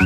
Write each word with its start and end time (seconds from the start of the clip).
On 0.00 0.04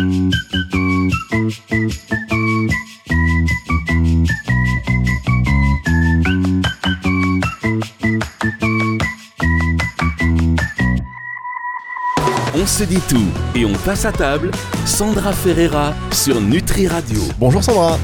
se 12.66 12.84
dit 12.84 13.00
tout 13.08 13.18
et 13.54 13.64
on 13.66 13.72
passe 13.72 14.04
à 14.06 14.12
table. 14.12 14.50
Sandra 14.86 15.32
Ferreira 15.32 15.92
sur 16.12 16.40
Nutri 16.40 16.86
Radio. 16.88 17.20
Bonjour 17.38 17.62
Sandra. 17.62 17.98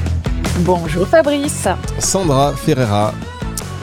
Bonjour 0.59 1.07
Fabrice. 1.07 1.67
Sandra 1.97 2.53
Ferreira. 2.53 3.13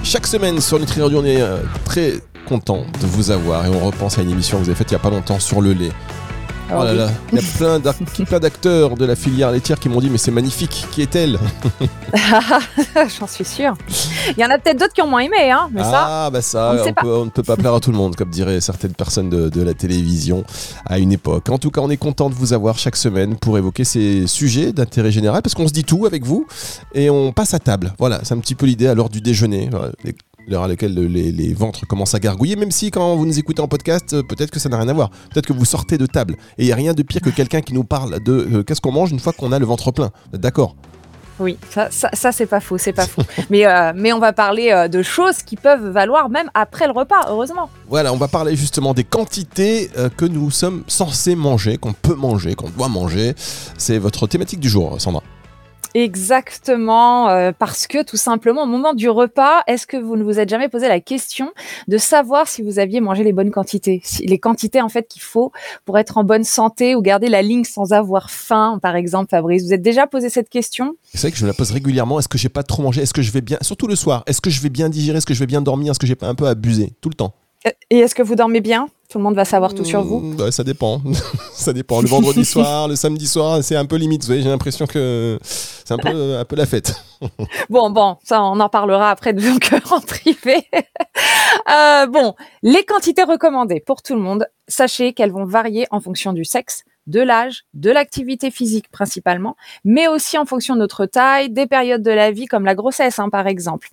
Chaque 0.04 0.28
semaine 0.28 0.60
sur 0.60 0.78
Nutri 0.78 1.02
Radio, 1.02 1.20
on 1.20 1.24
est 1.24 1.40
euh, 1.40 1.58
très 1.84 2.14
content 2.46 2.84
de 3.00 3.06
vous 3.06 3.32
avoir 3.32 3.66
et 3.66 3.68
on 3.68 3.80
repense 3.80 4.18
à 4.18 4.22
une 4.22 4.30
émission 4.30 4.58
que 4.58 4.62
vous 4.62 4.68
avez 4.68 4.76
faite 4.76 4.92
il 4.92 4.94
n'y 4.94 5.00
a 5.00 5.02
pas 5.02 5.10
longtemps 5.10 5.40
sur 5.40 5.60
le 5.60 5.72
lait. 5.72 5.90
Oh 6.68 6.82
là 6.82 6.92
là, 6.94 7.08
il 7.32 7.40
y 7.40 7.44
a 7.44 7.48
plein 7.56 7.78
d'ac- 7.78 7.96
plein 8.26 8.40
d'acteurs 8.40 8.96
de 8.96 9.04
la 9.04 9.14
filière 9.14 9.52
laitière 9.52 9.78
qui 9.78 9.88
m'ont 9.88 10.00
dit 10.00 10.10
mais 10.10 10.18
c'est 10.18 10.32
magnifique, 10.32 10.86
qui 10.90 11.00
est-elle? 11.02 11.38
J'en 13.18 13.26
suis 13.26 13.44
sûre. 13.44 13.74
Il 14.36 14.40
y 14.40 14.44
en 14.44 14.50
a 14.50 14.58
peut-être 14.58 14.78
d'autres 14.78 14.92
qui 14.92 15.02
ont 15.02 15.06
moins 15.08 15.20
aimé, 15.20 15.50
hein, 15.50 15.68
mais 15.72 15.82
ça. 15.82 16.06
Ah 16.26 16.30
bah 16.30 16.42
ça, 16.42 16.70
on 16.72 16.74
ne 16.74 16.80
on, 16.90 16.92
peut- 16.92 17.16
on 17.20 17.24
ne 17.26 17.30
peut 17.30 17.42
pas 17.42 17.56
plaire 17.56 17.74
à 17.74 17.80
tout 17.80 17.90
le 17.92 17.96
monde 17.96 18.16
comme 18.16 18.30
diraient 18.30 18.60
certaines 18.60 18.94
personnes 18.94 19.30
de, 19.30 19.48
de 19.48 19.62
la 19.62 19.74
télévision 19.74 20.44
à 20.86 20.98
une 20.98 21.12
époque. 21.12 21.48
En 21.50 21.58
tout 21.58 21.70
cas, 21.70 21.80
on 21.82 21.90
est 21.90 21.96
content 21.96 22.28
de 22.30 22.34
vous 22.34 22.52
avoir 22.52 22.78
chaque 22.78 22.96
semaine 22.96 23.36
pour 23.36 23.58
évoquer 23.58 23.84
ces 23.84 24.26
sujets 24.26 24.72
d'intérêt 24.72 25.12
général 25.12 25.42
parce 25.42 25.54
qu'on 25.54 25.68
se 25.68 25.72
dit 25.72 25.84
tout 25.84 26.06
avec 26.06 26.24
vous 26.24 26.46
et 26.94 27.10
on 27.10 27.32
passe 27.32 27.54
à 27.54 27.58
table. 27.58 27.94
Voilà, 27.98 28.20
c'est 28.24 28.34
un 28.34 28.38
petit 28.38 28.54
peu 28.54 28.66
l'idée 28.66 28.88
à 28.88 28.94
l'heure 28.94 29.08
du 29.10 29.20
déjeuner. 29.20 29.70
Les- 30.04 30.16
L'heure 30.48 30.62
à 30.62 30.68
laquelle 30.68 30.94
les, 30.94 31.32
les 31.32 31.54
ventres 31.54 31.86
commencent 31.86 32.14
à 32.14 32.20
gargouiller, 32.20 32.56
même 32.56 32.70
si 32.70 32.90
quand 32.90 33.16
vous 33.16 33.26
nous 33.26 33.38
écoutez 33.38 33.60
en 33.60 33.68
podcast, 33.68 34.12
euh, 34.12 34.22
peut-être 34.22 34.50
que 34.50 34.60
ça 34.60 34.68
n'a 34.68 34.78
rien 34.78 34.88
à 34.88 34.92
voir. 34.92 35.10
Peut-être 35.32 35.46
que 35.46 35.52
vous 35.52 35.64
sortez 35.64 35.98
de 35.98 36.06
table. 36.06 36.36
Et 36.58 36.64
il 36.64 36.66
n'y 36.66 36.72
a 36.72 36.76
rien 36.76 36.94
de 36.94 37.02
pire 37.02 37.20
que 37.20 37.30
quelqu'un 37.30 37.60
qui 37.60 37.74
nous 37.74 37.84
parle 37.84 38.20
de 38.22 38.32
euh, 38.32 38.62
qu'est-ce 38.62 38.80
qu'on 38.80 38.92
mange 38.92 39.10
une 39.10 39.18
fois 39.18 39.32
qu'on 39.32 39.52
a 39.52 39.58
le 39.58 39.66
ventre 39.66 39.90
plein. 39.90 40.10
D'accord 40.32 40.76
Oui, 41.40 41.58
ça, 41.70 41.88
ça, 41.90 42.10
ça, 42.12 42.32
c'est 42.32 42.46
pas 42.46 42.60
faux, 42.60 42.78
c'est 42.78 42.92
pas 42.92 43.06
faux. 43.06 43.22
mais, 43.50 43.66
euh, 43.66 43.92
mais 43.94 44.12
on 44.12 44.18
va 44.18 44.32
parler 44.32 44.70
euh, 44.70 44.88
de 44.88 45.02
choses 45.02 45.42
qui 45.42 45.56
peuvent 45.56 45.88
valoir 45.90 46.30
même 46.30 46.50
après 46.54 46.86
le 46.86 46.92
repas, 46.92 47.28
heureusement. 47.28 47.68
Voilà, 47.88 48.12
on 48.12 48.16
va 48.16 48.28
parler 48.28 48.56
justement 48.56 48.94
des 48.94 49.04
quantités 49.04 49.90
euh, 49.98 50.08
que 50.08 50.24
nous 50.24 50.50
sommes 50.50 50.84
censés 50.86 51.34
manger, 51.34 51.76
qu'on 51.76 51.92
peut 51.92 52.14
manger, 52.14 52.54
qu'on 52.54 52.70
doit 52.70 52.88
manger. 52.88 53.34
C'est 53.78 53.98
votre 53.98 54.26
thématique 54.26 54.60
du 54.60 54.68
jour, 54.68 55.00
Sandra. 55.00 55.22
Exactement, 55.94 57.28
euh, 57.30 57.52
parce 57.58 57.86
que 57.86 58.02
tout 58.02 58.16
simplement, 58.16 58.64
au 58.64 58.66
moment 58.66 58.94
du 58.94 59.08
repas, 59.08 59.62
est-ce 59.66 59.86
que 59.86 59.96
vous 59.96 60.16
ne 60.16 60.22
vous 60.24 60.38
êtes 60.38 60.48
jamais 60.48 60.68
posé 60.68 60.88
la 60.88 61.00
question 61.00 61.52
de 61.88 61.98
savoir 61.98 62.48
si 62.48 62.62
vous 62.62 62.78
aviez 62.78 63.00
mangé 63.00 63.24
les 63.24 63.32
bonnes 63.32 63.50
quantités, 63.50 64.00
si- 64.04 64.26
les 64.26 64.38
quantités 64.38 64.80
en 64.82 64.88
fait 64.88 65.08
qu'il 65.08 65.22
faut 65.22 65.52
pour 65.84 65.98
être 65.98 66.18
en 66.18 66.24
bonne 66.24 66.44
santé 66.44 66.94
ou 66.94 67.02
garder 67.02 67.28
la 67.28 67.42
ligne 67.42 67.64
sans 67.64 67.92
avoir 67.92 68.30
faim, 68.30 68.78
par 68.82 68.96
exemple, 68.96 69.30
Fabrice? 69.30 69.64
Vous 69.64 69.72
êtes 69.72 69.82
déjà 69.82 70.06
posé 70.06 70.28
cette 70.30 70.48
question? 70.48 70.96
C'est 71.14 71.20
vrai 71.22 71.30
que 71.32 71.36
je 71.38 71.42
me 71.44 71.48
la 71.48 71.54
pose 71.54 71.70
régulièrement. 71.70 72.18
Est-ce 72.18 72.28
que 72.28 72.38
j'ai 72.38 72.48
pas 72.48 72.62
trop 72.62 72.82
mangé? 72.82 73.02
Est-ce 73.02 73.14
que 73.14 73.22
je 73.22 73.30
vais 73.32 73.40
bien, 73.40 73.58
surtout 73.62 73.86
le 73.86 73.96
soir, 73.96 74.22
est-ce 74.26 74.40
que 74.40 74.50
je 74.50 74.60
vais 74.60 74.70
bien 74.70 74.88
digérer? 74.88 75.18
Est-ce 75.18 75.26
que 75.26 75.34
je 75.34 75.40
vais 75.40 75.46
bien 75.46 75.62
dormir? 75.62 75.92
Est-ce 75.92 75.98
que 76.00 76.06
j'ai 76.06 76.14
pas 76.16 76.28
un 76.28 76.34
peu 76.34 76.46
abusé? 76.46 76.92
Tout 77.00 77.08
le 77.08 77.14
temps. 77.14 77.34
Euh, 77.66 77.70
Et 77.90 77.98
est-ce 77.98 78.14
que 78.14 78.22
vous 78.22 78.34
dormez 78.34 78.60
bien? 78.60 78.88
Tout 79.08 79.18
le 79.18 79.24
monde 79.24 79.36
va 79.36 79.44
savoir 79.44 79.72
tout 79.72 79.84
sur 79.84 80.02
vous. 80.02 80.34
Ouais, 80.36 80.50
Ça 80.50 80.64
dépend. 80.64 81.00
ça 81.52 81.72
dépend. 81.72 82.00
Le 82.00 82.08
vendredi 82.08 82.44
soir, 82.54 82.88
le 82.88 82.96
samedi 82.96 83.26
soir, 83.28 83.62
c'est 83.62 83.76
un 83.76 83.84
peu 83.84 83.96
limite. 83.96 84.22
Vous 84.22 84.28
voyez, 84.28 84.42
j'ai 84.42 84.48
l'impression 84.48 84.86
que 84.86 85.38
c'est 85.42 85.92
un 85.94 85.98
peu, 85.98 86.36
un 86.38 86.44
peu 86.44 86.56
la 86.56 86.66
fête. 86.66 86.94
Bon, 87.70 87.90
bon, 87.90 88.16
ça, 88.24 88.42
on 88.42 88.58
en 88.58 88.68
parlera 88.68 89.10
après 89.10 89.34
cœurs 89.34 89.92
en 89.92 90.00
privé. 90.00 90.68
Euh, 91.70 92.06
bon, 92.06 92.34
les 92.62 92.84
quantités 92.84 93.22
recommandées 93.22 93.80
pour 93.80 94.02
tout 94.02 94.14
le 94.14 94.20
monde, 94.20 94.46
sachez 94.68 95.12
qu'elles 95.12 95.32
vont 95.32 95.44
varier 95.44 95.86
en 95.90 96.00
fonction 96.00 96.32
du 96.32 96.44
sexe, 96.44 96.82
de 97.06 97.20
l'âge, 97.20 97.62
de 97.74 97.90
l'activité 97.90 98.50
physique 98.50 98.90
principalement, 98.90 99.56
mais 99.84 100.08
aussi 100.08 100.36
en 100.36 100.44
fonction 100.44 100.74
de 100.74 100.80
notre 100.80 101.06
taille, 101.06 101.50
des 101.50 101.66
périodes 101.66 102.02
de 102.02 102.10
la 102.10 102.32
vie 102.32 102.46
comme 102.46 102.64
la 102.64 102.74
grossesse, 102.74 103.18
hein, 103.18 103.28
par 103.30 103.46
exemple. 103.46 103.88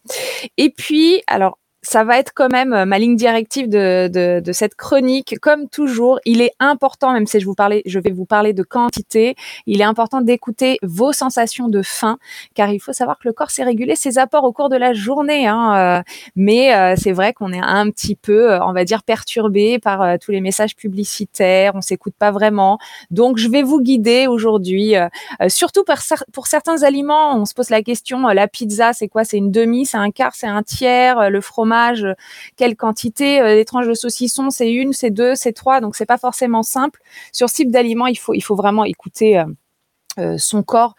Et 0.58 0.72
puis, 0.72 1.22
alors, 1.28 1.58
ça 1.84 2.04
va 2.04 2.18
être 2.18 2.32
quand 2.34 2.50
même 2.50 2.74
euh, 2.74 2.86
ma 2.86 2.98
ligne 2.98 3.16
directive 3.16 3.70
de, 3.70 4.08
de, 4.08 4.40
de 4.40 4.52
cette 4.52 4.76
chronique. 4.76 5.36
Comme 5.40 5.70
toujours, 5.70 6.20
il 6.26 6.42
est 6.42 6.54
important, 6.60 7.14
même 7.14 7.28
si 7.28 7.40
je 7.40 7.46
vous 7.46 7.54
parlais, 7.54 7.84
je 7.86 8.00
vais 8.00 8.12
vous 8.12 8.26
parler 8.26 8.54
de 8.54 8.64
quantité, 8.64 9.36
il 9.68 9.82
est 9.82 9.86
important 9.86 10.22
d'écouter 10.22 10.80
vos 10.82 11.14
sensations 11.14 11.68
de 11.68 11.82
faim 11.82 12.18
car 12.56 12.70
il 12.70 12.80
faut 12.80 12.94
savoir 12.94 13.20
que 13.20 13.28
le 13.28 13.34
corps 13.34 13.52
sait 13.52 13.64
réguler 13.64 13.96
ses 13.96 14.18
apports 14.18 14.44
au 14.46 14.54
cours 14.54 14.70
de 14.70 14.78
la 14.78 14.94
journée. 14.94 15.46
Hein, 15.48 16.00
euh, 16.00 16.02
mais 16.36 16.74
euh, 16.74 16.96
c'est 16.98 17.12
vrai 17.12 17.34
qu'on 17.34 17.52
est 17.52 17.62
un 17.62 17.90
petit 17.90 18.16
peu, 18.16 18.52
euh, 18.52 18.66
on 18.66 18.74
va 18.74 18.86
dire, 18.86 19.04
perturbé 19.04 19.80
par 19.80 20.02
euh, 20.02 20.16
tous 20.20 20.32
les 20.32 20.42
messages 20.42 20.76
publicitaires, 20.76 21.74
on 21.76 21.82
s'écoute 21.82 22.14
pas 22.18 22.32
vraiment. 22.32 22.80
Donc, 23.12 23.38
je 23.38 23.50
vais 23.50 23.62
vous 23.62 23.82
guider 23.82 24.28
aujourd'hui, 24.28 24.96
surtout 25.48 25.84
pour 26.32 26.48
certains 26.48 26.84
aliments. 26.84 27.36
On 27.36 27.46
se 27.46 27.54
pose 27.54 27.70
la 27.70 27.82
question, 27.82 28.28
la 28.28 28.48
pizza, 28.48 28.94
c'est 28.94 29.08
quoi? 29.08 29.24
C'est 29.24 29.38
une 29.38 29.52
demi, 29.52 29.86
c'est 29.86 29.98
un 29.98 30.12
quart, 30.12 30.36
c'est 30.36 30.48
un 30.48 30.64
tiers 30.64 31.30
Le 31.30 31.42
fromage, 31.42 31.73
euh, 32.04 32.14
quelle 32.56 32.76
quantité 32.76 33.42
Euh, 33.42 33.56
Les 33.56 33.66
tranches 33.66 33.88
de 33.88 33.94
saucisson, 33.94 34.50
c'est 34.50 34.72
une, 34.72 34.94
c'est 34.94 35.12
deux, 35.12 35.36
c'est 35.36 35.54
trois. 35.54 35.82
Donc, 35.82 35.96
c'est 35.96 36.06
pas 36.06 36.18
forcément 36.18 36.64
simple. 36.64 37.00
Sur 37.32 37.50
ce 37.50 37.56
type 37.56 37.72
d'aliments, 37.72 38.08
il 38.08 38.18
faut, 38.18 38.34
il 38.34 38.42
faut 38.42 38.56
vraiment 38.56 38.84
écouter 38.86 39.44
euh, 40.20 40.38
son 40.38 40.64
corps 40.64 40.96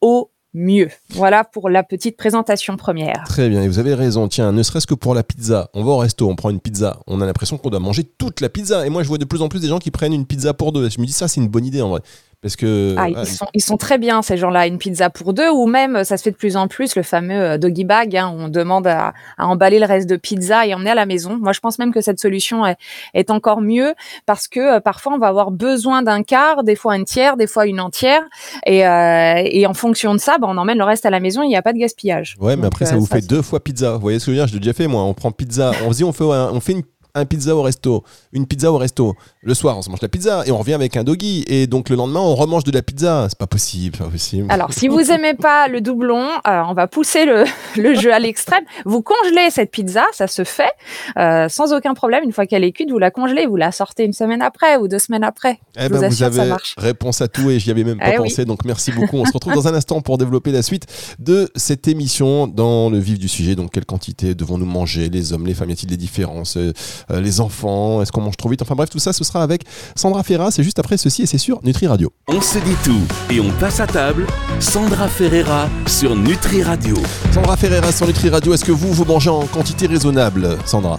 au 0.00 0.30
mieux. 0.54 0.88
Voilà 1.10 1.44
pour 1.44 1.68
la 1.68 1.82
petite 1.82 2.16
présentation 2.16 2.76
première. 2.76 3.24
Très 3.26 3.48
bien. 3.48 3.62
Et 3.62 3.68
vous 3.68 3.78
avez 3.78 3.94
raison. 3.94 4.28
Tiens, 4.28 4.50
ne 4.52 4.62
serait-ce 4.62 4.86
que 4.86 4.94
pour 4.94 5.14
la 5.14 5.22
pizza. 5.22 5.68
On 5.74 5.84
va 5.84 5.92
au 5.92 5.98
resto, 5.98 6.28
on 6.28 6.36
prend 6.36 6.50
une 6.50 6.60
pizza. 6.60 7.00
On 7.06 7.20
a 7.20 7.26
l'impression 7.26 7.58
qu'on 7.58 7.70
doit 7.70 7.80
manger 7.80 8.04
toute 8.04 8.40
la 8.40 8.48
pizza. 8.48 8.86
Et 8.86 8.90
moi, 8.90 9.02
je 9.02 9.08
vois 9.08 9.18
de 9.18 9.24
plus 9.24 9.42
en 9.42 9.48
plus 9.48 9.60
des 9.60 9.68
gens 9.68 9.78
qui 9.78 9.90
prennent 9.90 10.14
une 10.14 10.26
pizza 10.26 10.54
pour 10.54 10.72
deux. 10.72 10.88
Je 10.88 11.00
me 11.00 11.06
dis 11.06 11.12
ça, 11.12 11.28
c'est 11.28 11.40
une 11.40 11.48
bonne 11.48 11.66
idée 11.66 11.82
en 11.82 11.90
vrai. 11.90 12.00
Parce 12.40 12.54
que 12.54 12.94
Ah, 12.96 13.06
ouais, 13.06 13.12
ils, 13.22 13.26
sont, 13.26 13.46
ils 13.52 13.60
sont 13.62 13.76
très 13.76 13.98
bien, 13.98 14.22
ces 14.22 14.36
gens-là. 14.36 14.68
Une 14.68 14.78
pizza 14.78 15.10
pour 15.10 15.32
deux, 15.34 15.50
ou 15.50 15.66
même, 15.66 16.04
ça 16.04 16.16
se 16.16 16.22
fait 16.22 16.30
de 16.30 16.36
plus 16.36 16.56
en 16.56 16.68
plus, 16.68 16.94
le 16.94 17.02
fameux 17.02 17.34
euh, 17.34 17.58
doggy 17.58 17.84
bag. 17.84 18.16
hein, 18.16 18.32
où 18.32 18.40
on 18.42 18.48
demande 18.48 18.86
à, 18.86 19.12
à 19.38 19.46
emballer 19.48 19.80
le 19.80 19.86
reste 19.86 20.08
de 20.08 20.16
pizza 20.16 20.64
et 20.64 20.72
emmener 20.72 20.90
à 20.90 20.94
la 20.94 21.04
maison. 21.06 21.36
Moi, 21.40 21.52
je 21.52 21.58
pense 21.58 21.80
même 21.80 21.92
que 21.92 22.00
cette 22.00 22.20
solution 22.20 22.64
est, 22.64 22.76
est 23.14 23.30
encore 23.30 23.60
mieux 23.60 23.94
parce 24.24 24.46
que 24.46 24.76
euh, 24.76 24.80
parfois, 24.80 25.14
on 25.14 25.18
va 25.18 25.26
avoir 25.26 25.50
besoin 25.50 26.02
d'un 26.02 26.22
quart, 26.22 26.62
des 26.62 26.76
fois 26.76 26.92
un 26.94 27.02
tiers, 27.02 27.36
des 27.36 27.48
fois 27.48 27.66
une 27.66 27.80
entière. 27.80 28.22
Et, 28.66 28.86
euh, 28.86 29.42
et 29.44 29.66
en 29.66 29.74
fonction 29.74 30.14
de 30.14 30.18
ça, 30.20 30.38
bah, 30.38 30.46
on 30.48 30.56
emmène 30.58 30.78
le 30.78 30.84
reste 30.84 31.06
à 31.06 31.10
la 31.10 31.18
maison. 31.18 31.42
Il 31.42 31.48
n'y 31.48 31.56
a 31.56 31.62
pas 31.62 31.72
de 31.72 31.78
gaspillage. 31.78 32.36
Ouais, 32.38 32.54
mais 32.54 32.62
Donc, 32.62 32.66
après, 32.66 32.84
ça 32.86 32.94
euh, 32.94 32.98
vous 32.98 33.06
fait 33.06 33.26
deux 33.26 33.42
fois 33.42 33.58
pizza. 33.58 33.94
Vous 33.94 34.00
voyez 34.00 34.20
ce 34.20 34.26
que 34.26 34.32
je 34.32 34.36
veux 34.36 34.42
dire? 34.42 34.48
Je 34.48 34.54
l'ai 34.54 34.60
déjà 34.60 34.72
fait, 34.74 34.86
moi. 34.86 35.02
On 35.02 35.12
prend 35.14 35.32
pizza. 35.32 35.72
On 35.86 35.92
se 35.92 35.96
dit, 35.96 36.04
on 36.04 36.12
fait, 36.12 36.22
on 36.22 36.60
fait 36.60 36.72
une, 36.72 36.82
un 37.14 37.24
pizza 37.24 37.54
au 37.54 37.62
resto. 37.62 38.04
Une 38.32 38.46
pizza 38.46 38.70
au 38.72 38.78
resto. 38.78 39.14
Le 39.42 39.54
soir, 39.54 39.76
on 39.78 39.82
se 39.82 39.90
mange 39.90 40.00
la 40.02 40.08
pizza 40.08 40.42
et 40.46 40.50
on 40.50 40.58
revient 40.58 40.74
avec 40.74 40.96
un 40.96 41.04
doggy. 41.04 41.44
Et 41.48 41.66
donc, 41.66 41.88
le 41.88 41.96
lendemain, 41.96 42.20
on 42.20 42.34
remange 42.34 42.64
de 42.64 42.70
la 42.70 42.82
pizza. 42.82 43.26
C'est 43.28 43.38
pas 43.38 43.46
possible, 43.46 43.96
pas 43.96 44.04
possible. 44.06 44.46
Alors, 44.50 44.72
si 44.72 44.88
vous 44.88 45.10
aimez 45.10 45.34
pas 45.34 45.68
le 45.68 45.80
doublon, 45.80 46.26
euh, 46.46 46.62
on 46.68 46.74
va 46.74 46.86
pousser 46.86 47.24
le, 47.24 47.44
le 47.76 47.94
jeu 47.94 48.12
à 48.12 48.18
l'extrême. 48.18 48.64
Vous 48.84 49.02
congelez 49.02 49.50
cette 49.50 49.70
pizza, 49.70 50.04
ça 50.12 50.26
se 50.26 50.44
fait 50.44 50.70
euh, 51.18 51.48
sans 51.48 51.72
aucun 51.72 51.94
problème. 51.94 52.24
Une 52.24 52.32
fois 52.32 52.46
qu'elle 52.46 52.64
est 52.64 52.72
cuite, 52.72 52.90
vous 52.90 52.98
la 52.98 53.10
congelez, 53.10 53.46
vous 53.46 53.56
la 53.56 53.72
sortez 53.72 54.04
une 54.04 54.12
semaine 54.12 54.42
après 54.42 54.76
ou 54.76 54.88
deux 54.88 54.98
semaines 54.98 55.24
après. 55.24 55.58
Eh 55.76 55.84
je 55.84 55.88
ben, 55.88 55.94
vous 55.94 55.98
vous 56.00 56.04
assure, 56.22 56.34
ça 56.34 56.40
avez 56.42 56.50
marche. 56.50 56.74
réponse 56.78 57.20
à 57.20 57.28
tout 57.28 57.50
et 57.50 57.58
j'y 57.58 57.70
avais 57.70 57.84
même 57.84 57.98
pas 57.98 58.08
Eh 58.14 58.18
oui. 58.18 58.28
pensé. 58.28 58.44
Donc, 58.44 58.64
merci 58.64 58.92
beaucoup. 58.92 59.16
On 59.16 59.24
se 59.24 59.32
retrouve 59.32 59.54
dans 59.54 59.68
un 59.68 59.74
instant 59.74 60.00
pour 60.00 60.18
développer 60.18 60.52
la 60.52 60.62
suite 60.62 60.86
de 61.18 61.50
cette 61.56 61.88
émission 61.88 62.46
dans 62.46 62.90
le 62.90 62.98
vif 62.98 63.18
du 63.18 63.28
sujet. 63.28 63.54
Donc, 63.54 63.70
quelle 63.72 63.86
quantité 63.86 64.34
devons-nous 64.34 64.66
manger 64.66 65.08
Les 65.08 65.32
hommes, 65.32 65.46
les 65.46 65.54
femmes, 65.54 65.70
y 65.70 65.72
a-t-il 65.72 65.88
des 65.88 65.96
différences 65.96 66.56
euh, 66.56 66.72
Les 67.10 67.40
enfants 67.40 68.02
Est-ce 68.02 68.12
qu'on 68.12 68.20
mange 68.20 68.36
trop 68.36 68.48
vite? 68.48 68.62
Enfin, 68.62 68.74
bref, 68.74 68.90
tout 68.90 68.98
ça, 68.98 69.12
ce 69.12 69.24
sera 69.24 69.42
avec 69.42 69.62
Sandra 69.96 70.22
Ferra. 70.22 70.50
C'est 70.50 70.62
juste 70.62 70.78
après 70.78 70.96
ceci 70.96 71.22
et 71.22 71.26
c'est 71.26 71.38
sur 71.38 71.60
Nutri 71.64 71.86
Radio. 71.86 72.12
On 72.28 72.40
se 72.40 72.58
dit 72.58 72.76
tout 72.84 73.02
et 73.30 73.40
on 73.40 73.50
passe 73.58 73.80
à 73.80 73.86
table. 73.86 74.26
Sandra 74.60 75.08
Ferreira 75.08 75.68
sur 75.86 76.14
Nutri 76.16 76.62
Radio. 76.62 76.96
Sandra 77.32 77.56
Ferreira 77.56 77.92
sur 77.92 78.06
Nutri 78.06 78.28
Radio. 78.28 78.54
Est-ce 78.54 78.64
que 78.64 78.72
vous, 78.72 78.92
vous 78.92 79.04
mangez 79.04 79.30
en 79.30 79.46
quantité 79.46 79.86
raisonnable, 79.86 80.58
Sandra? 80.64 80.98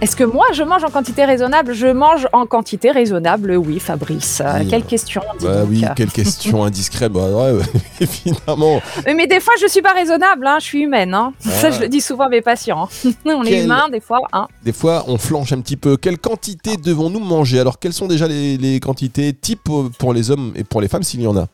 Est-ce 0.00 0.14
que 0.14 0.22
moi, 0.22 0.46
je 0.52 0.62
mange 0.62 0.84
en 0.84 0.90
quantité 0.90 1.24
raisonnable? 1.24 1.72
Je 1.74 1.88
mange 1.88 2.28
en 2.32 2.46
quantité 2.46 2.92
raisonnable, 2.92 3.56
oui, 3.56 3.80
Fabrice. 3.80 4.40
Oui. 4.60 4.68
quelle 4.68 4.84
question 4.84 5.22
Bah 5.42 5.64
oui, 5.68 5.84
quelle 5.96 6.12
question 6.12 6.62
indiscrète. 6.62 7.10
Bah 7.10 7.26
ouais, 7.28 7.58
évidemment. 8.00 8.80
Mais 9.06 9.26
des 9.26 9.40
fois, 9.40 9.54
je 9.60 9.66
suis 9.66 9.82
pas 9.82 9.92
raisonnable, 9.94 10.46
hein, 10.46 10.58
je 10.60 10.64
suis 10.66 10.82
humaine. 10.82 11.14
Hein. 11.14 11.32
Ça, 11.40 11.66
Ah. 11.66 11.70
je 11.72 11.80
le 11.80 11.88
dis 11.88 12.00
souvent 12.00 12.26
à 12.26 12.28
mes 12.28 12.42
patients. 12.42 12.88
hein. 13.04 13.10
On 13.26 13.42
est 13.42 13.64
humain, 13.64 13.88
des 13.90 14.00
fois. 14.00 14.20
Hein. 14.32 14.46
Des 14.64 14.72
fois, 14.72 15.02
on 15.08 15.18
flanche 15.18 15.52
un 15.52 15.60
petit 15.60 15.76
peu. 15.76 15.96
Quelle 15.96 16.18
quantité 16.18 16.76
devons-nous 16.76 17.18
manger? 17.20 17.58
Alors, 17.58 17.80
quelles 17.80 17.92
sont 17.92 18.06
déjà 18.06 18.28
les, 18.28 18.56
les 18.56 18.78
quantités 18.78 19.32
types 19.32 19.68
pour 19.98 20.12
les 20.14 20.30
hommes 20.30 20.52
et 20.54 20.62
pour 20.62 20.80
les 20.80 20.86
femmes, 20.86 21.02
s'il 21.02 21.22
y 21.22 21.26
en 21.26 21.36
a? 21.36 21.46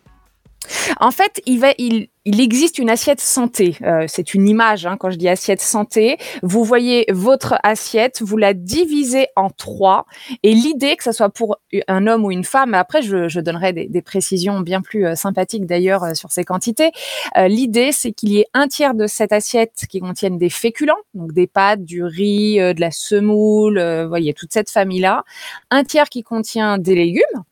En 1.01 1.11
fait, 1.11 1.41
il, 1.47 1.61
va, 1.61 1.73
il, 1.79 2.09
il 2.25 2.41
existe 2.41 2.79
une 2.79 2.91
assiette 2.91 3.21
santé. 3.21 3.77
Euh, 3.83 4.05
c'est 4.09 4.35
une 4.35 4.49
image 4.49 4.87
hein, 4.87 4.97
quand 4.99 5.11
je 5.11 5.17
dis 5.17 5.29
assiette 5.29 5.61
santé. 5.61 6.17
Vous 6.43 6.65
voyez 6.65 7.05
votre 7.11 7.55
assiette, 7.63 8.23
vous 8.23 8.37
la 8.37 8.55
divisez 8.55 9.29
en 9.37 9.51
trois. 9.51 10.07
Et 10.43 10.55
l'idée, 10.55 10.97
que 10.97 11.05
ce 11.05 11.13
soit 11.13 11.29
pour 11.29 11.59
un 11.89 12.07
homme 12.07 12.25
ou 12.25 12.31
une 12.31 12.45
femme, 12.45 12.75
après 12.75 13.03
je, 13.03 13.29
je 13.29 13.41
donnerai 13.41 13.73
des, 13.73 13.87
des 13.89 14.03
précisions 14.03 14.61
bien 14.61 14.81
plus 14.81 15.07
euh, 15.07 15.15
sympathiques 15.15 15.67
d'ailleurs 15.67 16.05
euh, 16.05 16.15
sur 16.15 16.31
ces 16.33 16.45
quantités. 16.45 16.93
Euh, 17.37 17.49
l'idée, 17.49 17.93
c'est 17.93 18.13
qu'il 18.13 18.31
y 18.31 18.41
ait 18.41 18.47
un 18.55 18.69
tiers 18.69 18.95
de 18.95 19.07
cette 19.07 19.33
assiette 19.33 19.85
qui 19.89 20.01
contienne 20.01 20.39
des 20.39 20.51
féculents, 20.51 20.95
donc 21.15 21.33
des 21.33 21.47
pâtes, 21.47 21.85
du 21.85 22.03
riz, 22.03 22.57
de 22.57 22.81
la 22.81 22.91
semoule, 22.91 23.79
vous 24.03 24.09
voyez 24.09 24.35
toute 24.35 24.53
cette 24.53 24.71
famille-là. 24.71 25.25
Un 25.71 25.85
tiers 25.85 26.09
qui 26.09 26.23
contient 26.23 26.79
des 26.79 26.95
légumes 26.95 27.45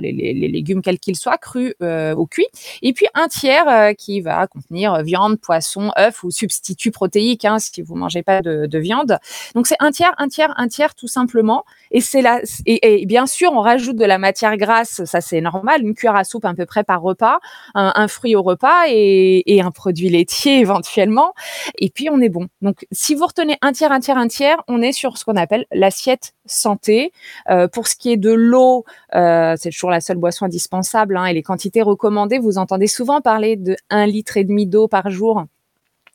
les, 0.00 0.12
légumes 0.34 0.82
quels 0.82 0.98
qu'ils 0.98 1.16
soient, 1.16 1.38
crus 1.38 1.74
ou 1.80 2.26
cuits. 2.26 2.46
Et 2.82 2.92
puis 2.92 3.06
un 3.14 3.28
tiers 3.28 3.94
qui 3.96 4.20
va 4.20 4.46
contenir 4.46 5.02
viande, 5.02 5.40
poisson, 5.40 5.90
œufs 5.98 6.22
ou 6.22 6.30
substituts 6.30 6.90
protéiques 6.90 7.44
hein, 7.44 7.58
si 7.58 7.82
vous 7.82 7.94
mangez 7.94 8.22
pas 8.22 8.42
de, 8.42 8.66
de 8.66 8.78
viande. 8.78 9.18
Donc 9.54 9.66
c'est 9.66 9.76
un 9.80 9.90
tiers, 9.90 10.14
un 10.18 10.28
tiers, 10.28 10.52
un 10.56 10.68
tiers 10.68 10.94
tout 10.94 11.08
simplement. 11.08 11.64
Et 11.90 12.00
c'est 12.00 12.22
là. 12.22 12.40
Et, 12.66 13.04
bien 13.06 13.26
sûr, 13.26 13.52
on 13.52 13.60
rajoute 13.60 13.96
de 13.96 14.04
la 14.04 14.18
matière 14.18 14.56
grasse, 14.56 15.04
ça 15.04 15.20
c'est 15.20 15.40
normal, 15.40 15.82
une 15.82 15.94
cuillère 15.94 16.16
à 16.16 16.24
soupe 16.24 16.44
à 16.44 16.54
peu 16.54 16.66
près 16.66 16.84
par 16.84 17.02
repas, 17.02 17.40
un, 17.74 18.08
fruit 18.08 18.36
au 18.36 18.42
repas 18.42 18.88
et, 18.88 19.42
et 19.54 19.60
un 19.60 19.70
produit 19.70 20.08
laitier 20.08 20.58
éventuellement. 20.60 21.34
Et 21.78 21.90
puis 21.90 22.08
on 22.10 22.20
est 22.20 22.28
bon. 22.28 22.48
Donc 22.62 22.86
si 22.92 23.14
vous 23.14 23.26
retenez 23.26 23.58
un 23.62 23.72
tiers, 23.72 23.92
un 23.92 24.00
tiers, 24.00 24.18
un 24.18 24.28
tiers, 24.28 24.62
on 24.68 24.82
est 24.82 24.92
sur 24.92 25.18
ce 25.18 25.24
qu'on 25.24 25.36
appelle 25.36 25.66
l'assiette 25.72 26.32
santé. 26.50 27.12
Euh, 27.48 27.68
pour 27.68 27.88
ce 27.88 27.96
qui 27.96 28.12
est 28.12 28.16
de 28.16 28.32
l'eau, 28.32 28.84
euh, 29.14 29.54
c'est 29.58 29.70
toujours 29.70 29.90
la 29.90 30.00
seule 30.00 30.18
boisson 30.18 30.46
indispensable 30.46 31.16
hein, 31.16 31.26
et 31.26 31.34
les 31.34 31.42
quantités 31.42 31.82
recommandées. 31.82 32.38
Vous 32.38 32.58
entendez 32.58 32.86
souvent 32.86 33.20
parler 33.20 33.56
de 33.56 33.76
1 33.90 34.06
litre 34.06 34.36
et 34.36 34.44
demi 34.44 34.66
d'eau 34.66 34.88
par 34.88 35.10
jour. 35.10 35.44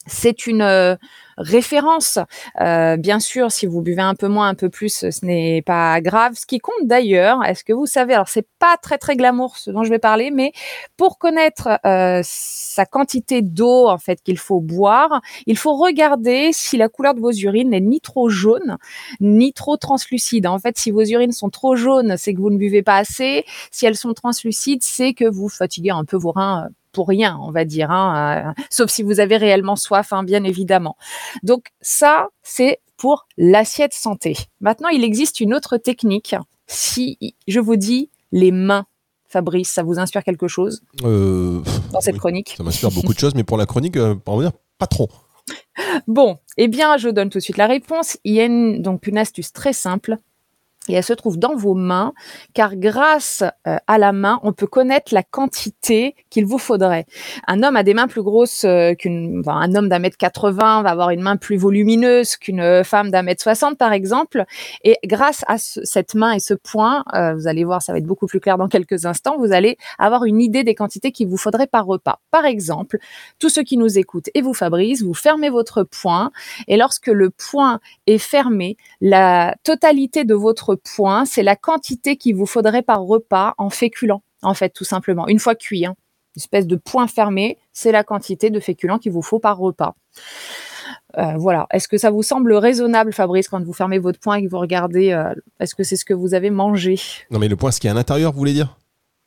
C'est 0.08 0.48
une 0.48 0.62
euh, 0.62 0.96
référence. 1.38 2.20
Euh, 2.62 2.98
bien 2.98 3.20
sûr, 3.20 3.52
si 3.52 3.66
vous 3.66 3.82
buvez 3.82 4.02
un 4.02 4.16
peu 4.16 4.28
moins, 4.28 4.48
un 4.50 4.56
peu 4.56 4.70
plus, 4.70 5.10
ce 5.10 5.26
n'est 5.26 5.62
pas 5.62 6.02
grave. 6.02 6.34
Ce 6.36 6.46
qui 6.46 6.60
compte 6.60 6.86
d'ailleurs, 6.86 7.44
est-ce 7.44 7.64
que 7.64 7.74
vous 7.74 7.86
savez, 7.86 8.14
alors 8.14 8.30
c'est 8.30 8.48
pas 8.60 8.78
très 8.78 8.98
très 8.98 9.16
glamour 9.16 9.58
ce 9.58 9.72
dont 9.72 9.84
je 9.84 9.90
vais 9.90 10.00
parler, 10.00 10.32
mais 10.32 10.52
pour 10.98 11.18
connaître 11.18 11.80
euh, 11.86 12.22
sa 12.24 12.86
quantité 12.86 13.42
d'eau 13.42 13.88
en 13.88 13.98
fait 13.98 14.22
qu'il 14.22 14.38
faut 14.38 14.60
boire, 14.60 15.22
il 15.46 15.58
faut 15.58 15.76
regarder 15.76 16.52
si 16.52 16.78
la 16.78 16.90
couleur 16.90 17.14
de 17.14 17.20
vos 17.20 17.32
urines 17.32 17.70
n'est 17.70 17.82
ni 17.82 18.02
trop 18.02 18.30
jaune 18.30 18.78
ni 19.20 19.54
trop 19.54 19.78
translucide. 19.78 20.48
En 20.48 20.60
fait, 20.60 20.78
si 20.78 20.92
vos 20.92 21.04
urines 21.04 21.32
sont 21.32 21.50
trop 21.50 21.76
jaunes, 21.76 22.16
c'est 22.18 22.34
que 22.34 22.40
vous 22.40 22.50
ne 22.50 22.58
buvez 22.58 22.84
pas 22.84 22.98
assez. 22.98 23.46
Si 23.72 23.86
elles 23.86 23.96
sont 23.96 24.14
translucides, 24.14 24.84
c'est 24.84 25.14
que 25.14 25.26
vous 25.26 25.50
fatiguez 25.50 25.92
un 25.92 26.06
peu 26.06 26.18
vos 26.18 26.32
reins 26.32 26.70
pour 26.96 27.10
rien, 27.10 27.38
on 27.42 27.52
va 27.52 27.66
dire, 27.66 27.92
hein, 27.92 28.54
euh, 28.58 28.64
sauf 28.70 28.90
si 28.90 29.04
vous 29.04 29.20
avez 29.20 29.36
réellement 29.36 29.76
soif, 29.76 30.14
hein, 30.14 30.24
bien 30.24 30.46
évidemment. 30.46 30.96
Donc 31.44 31.68
ça, 31.82 32.28
c'est 32.44 32.80
pour 32.98 33.28
l'assiette 33.38 33.94
santé. 33.94 34.36
Maintenant, 34.62 34.90
il 34.90 35.04
existe 35.04 35.40
une 35.40 35.54
autre 35.54 35.78
technique. 35.78 36.36
Si 36.68 37.18
je 37.48 37.60
vous 37.60 37.76
dis 37.76 38.10
les 38.32 38.52
mains, 38.52 38.86
Fabrice, 39.28 39.70
ça 39.70 39.84
vous 39.84 40.00
inspire 40.00 40.24
quelque 40.24 40.48
chose 40.48 40.82
euh, 41.04 41.62
dans 41.92 42.00
cette 42.00 42.18
chronique 42.18 42.56
Ça 42.58 42.64
m'inspire 42.64 42.92
beaucoup 42.92 43.14
de 43.14 43.20
choses, 43.20 43.36
mais 43.36 43.44
pour 43.44 43.58
la 43.58 43.66
chronique, 43.66 43.98
euh, 43.98 44.16
on 44.28 44.38
va 44.38 44.44
dire 44.44 44.58
pas 44.78 44.88
trop. 44.88 45.10
Bon, 46.08 46.38
eh 46.58 46.68
bien, 46.68 46.98
je 46.98 47.10
donne 47.10 47.30
tout 47.30 47.38
de 47.38 47.44
suite 47.44 47.58
la 47.58 47.68
réponse. 47.68 48.18
Il 48.24 48.34
y 48.34 48.42
a 48.42 48.48
donc 48.80 49.08
une 49.08 49.18
astuce 49.18 49.54
très 49.54 49.74
simple 49.74 50.18
et 50.90 50.94
elle 50.94 51.04
se 51.04 51.14
trouve 51.14 51.38
dans 51.38 51.56
vos 51.56 51.74
mains, 51.74 52.14
car 52.54 52.76
grâce 52.76 53.44
euh, 53.68 53.78
à 53.88 53.98
la 53.98 54.12
main, 54.12 54.40
on 54.44 54.54
peut 54.54 54.68
connaître 54.68 55.14
la 55.14 55.24
quantité 55.24 56.16
qu'il 56.30 56.46
vous 56.46 56.58
faudrait. 56.58 57.06
Un 57.48 57.64
homme 57.64 57.76
a 57.76 57.84
des 57.84 57.94
mains 57.94 58.08
plus 58.08 58.22
grosses 58.22 58.64
euh, 58.66 58.94
qu'une, 58.94 59.44
un 59.48 59.76
homme 59.76 59.90
d'un 59.90 60.00
mètre 60.00 60.18
80 60.18 60.84
va 60.84 60.90
avoir 60.90 61.10
une 61.10 61.22
main 61.22 61.38
plus 61.38 61.58
volumineuse 61.58 62.36
qu'une 62.36 62.84
femme 62.84 63.12
d'un 63.12 63.24
mètre 63.24 63.42
60 63.42 63.78
par 63.78 63.94
exemple. 63.94 64.46
Et 64.84 64.98
grâce 65.06 65.44
à 65.48 65.58
cette 65.58 66.16
main 66.16 66.34
et 66.34 66.40
ce 66.40 66.54
point, 66.54 67.04
euh, 67.14 67.34
vous 67.34 67.48
allez 67.48 67.64
voir, 67.64 67.82
ça 67.82 67.92
va 67.92 67.98
être 67.98 68.06
beaucoup 68.06 68.28
plus 68.28 68.40
clair 68.40 68.58
dans 68.58 68.68
quelques 68.68 69.06
instants. 69.06 69.38
Vous 69.38 69.52
allez 69.52 69.78
avoir 69.98 70.26
une 70.26 70.42
idée 70.42 70.64
des 70.64 70.76
quantités 70.76 71.12
qu'il 71.12 71.28
vous 71.28 71.38
faudrait 71.38 71.68
par 71.68 71.86
repas. 71.86 72.20
Par 72.32 72.46
exemple, 72.46 72.98
tous 73.40 73.50
ceux 73.50 73.64
qui 73.64 73.78
nous 73.78 73.98
écoutent 73.98 74.30
et 74.34 74.42
vous 74.42 74.54
Fabrice, 74.54 75.02
vous 75.02 75.14
fermez 75.14 75.50
votre 75.50 75.84
point 75.84 76.32
et 76.68 76.78
lorsque 76.78 77.08
le 77.08 77.30
point 77.30 77.80
est 78.08 78.18
fermé, 78.18 78.78
la 79.02 79.56
totalité 79.64 80.24
de 80.24 80.34
votre 80.34 80.75
point, 80.76 81.26
c'est 81.26 81.44
la 81.44 81.56
quantité 81.56 82.18
qu'il 82.18 82.36
vous 82.36 82.46
faudrait 82.46 82.82
par 82.82 83.02
repas 83.04 83.54
en 83.58 83.70
féculents, 83.70 84.24
en 84.42 84.54
fait, 84.54 84.70
tout 84.70 84.84
simplement, 84.84 85.28
une 85.28 85.40
fois 85.40 85.56
cuit. 85.56 85.86
Hein. 85.86 85.96
Une 86.36 86.42
espèce 86.42 86.68
de 86.68 86.76
point 86.76 87.08
fermé, 87.08 87.58
c'est 87.72 87.92
la 87.92 88.04
quantité 88.04 88.50
de 88.50 88.60
féculents 88.60 89.00
qu'il 89.00 89.12
vous 89.12 89.22
faut 89.22 89.40
par 89.40 89.58
repas. 89.58 89.96
Euh, 91.18 91.34
voilà. 91.38 91.66
Est-ce 91.72 91.88
que 91.88 91.98
ça 91.98 92.12
vous 92.12 92.24
semble 92.24 92.54
raisonnable, 92.54 93.14
Fabrice, 93.14 93.48
quand 93.48 93.64
vous 93.64 93.74
fermez 93.74 94.00
votre 94.00 94.20
point 94.20 94.36
et 94.36 94.44
que 94.44 94.50
vous 94.50 94.60
regardez, 94.60 95.12
euh, 95.12 95.34
est-ce 95.60 95.76
que 95.76 95.84
c'est 95.84 95.96
ce 95.96 96.06
que 96.06 96.14
vous 96.14 96.34
avez 96.34 96.50
mangé? 96.50 97.00
Non, 97.32 97.40
mais 97.40 97.48
le 97.48 97.56
point, 97.56 97.72
ce 97.72 97.80
qui 97.80 97.88
est 97.88 97.90
à 97.90 97.94
l'intérieur, 97.94 98.34
vous 98.34 98.38
voulez 98.38 98.54
dire? 98.54 98.78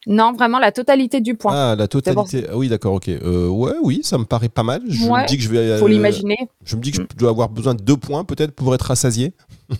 Non, 0.06 0.32
vraiment 0.32 0.58
la 0.58 0.70
totalité 0.70 1.20
du 1.20 1.34
point. 1.34 1.52
Ah, 1.54 1.76
la 1.76 1.88
totalité. 1.88 2.46
Ah 2.50 2.56
oui, 2.56 2.68
d'accord, 2.68 2.94
ok. 2.94 3.08
Euh, 3.08 3.48
ouais, 3.48 3.74
oui, 3.82 4.00
ça 4.04 4.16
me 4.16 4.24
paraît 4.24 4.48
pas 4.48 4.62
mal. 4.62 4.80
Je 4.86 5.04
me 5.04 5.26
dis 5.26 5.36
que 5.36 5.42
je 5.42 5.48
vais. 5.48 5.78
Faut 5.78 5.88
l'imaginer. 5.88 6.36
Je 6.64 6.76
me 6.76 6.80
dis 6.80 6.92
que 6.92 7.02
je 7.02 7.16
dois 7.16 7.30
avoir 7.30 7.48
besoin 7.48 7.74
de 7.74 7.82
deux 7.82 7.96
points 7.96 8.24
peut-être 8.24 8.52
pour 8.52 8.74
être 8.74 8.82
rassasié. 8.82 9.32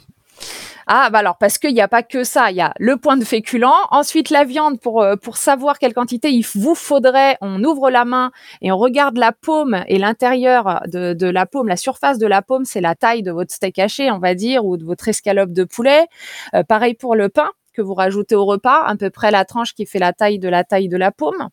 Ah, 0.90 1.10
bah 1.10 1.18
alors, 1.18 1.36
parce 1.36 1.58
qu'il 1.58 1.74
n'y 1.74 1.82
a 1.82 1.88
pas 1.88 2.02
que 2.02 2.24
ça. 2.24 2.50
Il 2.50 2.56
y 2.56 2.62
a 2.62 2.72
le 2.78 2.96
point 2.96 3.18
de 3.18 3.24
féculent. 3.24 3.66
Ensuite, 3.90 4.30
la 4.30 4.44
viande, 4.44 4.80
pour, 4.80 5.02
euh, 5.02 5.16
pour 5.16 5.36
savoir 5.36 5.78
quelle 5.78 5.92
quantité 5.92 6.30
il 6.30 6.46
vous 6.54 6.74
faudrait, 6.74 7.36
on 7.42 7.62
ouvre 7.62 7.90
la 7.90 8.06
main 8.06 8.32
et 8.62 8.72
on 8.72 8.78
regarde 8.78 9.18
la 9.18 9.32
paume 9.32 9.84
et 9.86 9.98
l'intérieur 9.98 10.80
de, 10.86 11.12
de 11.12 11.26
la 11.26 11.44
paume, 11.44 11.68
la 11.68 11.76
surface 11.76 12.16
de 12.18 12.26
la 12.26 12.40
paume, 12.40 12.64
c'est 12.64 12.80
la 12.80 12.94
taille 12.94 13.22
de 13.22 13.30
votre 13.30 13.52
steak 13.52 13.78
haché, 13.78 14.10
on 14.10 14.18
va 14.18 14.34
dire, 14.34 14.64
ou 14.64 14.78
de 14.78 14.84
votre 14.84 15.08
escalope 15.08 15.52
de 15.52 15.64
poulet. 15.64 16.06
Euh, 16.54 16.62
pareil 16.64 16.94
pour 16.94 17.14
le 17.14 17.28
pain 17.28 17.50
que 17.74 17.82
vous 17.82 17.94
rajoutez 17.94 18.34
au 18.34 18.46
repas, 18.46 18.82
à 18.86 18.96
peu 18.96 19.10
près 19.10 19.30
la 19.30 19.44
tranche 19.44 19.74
qui 19.74 19.84
fait 19.84 19.98
la 19.98 20.14
taille 20.14 20.38
de 20.38 20.48
la 20.48 20.64
taille 20.64 20.88
de 20.88 20.96
la 20.96 21.12
paume. 21.12 21.48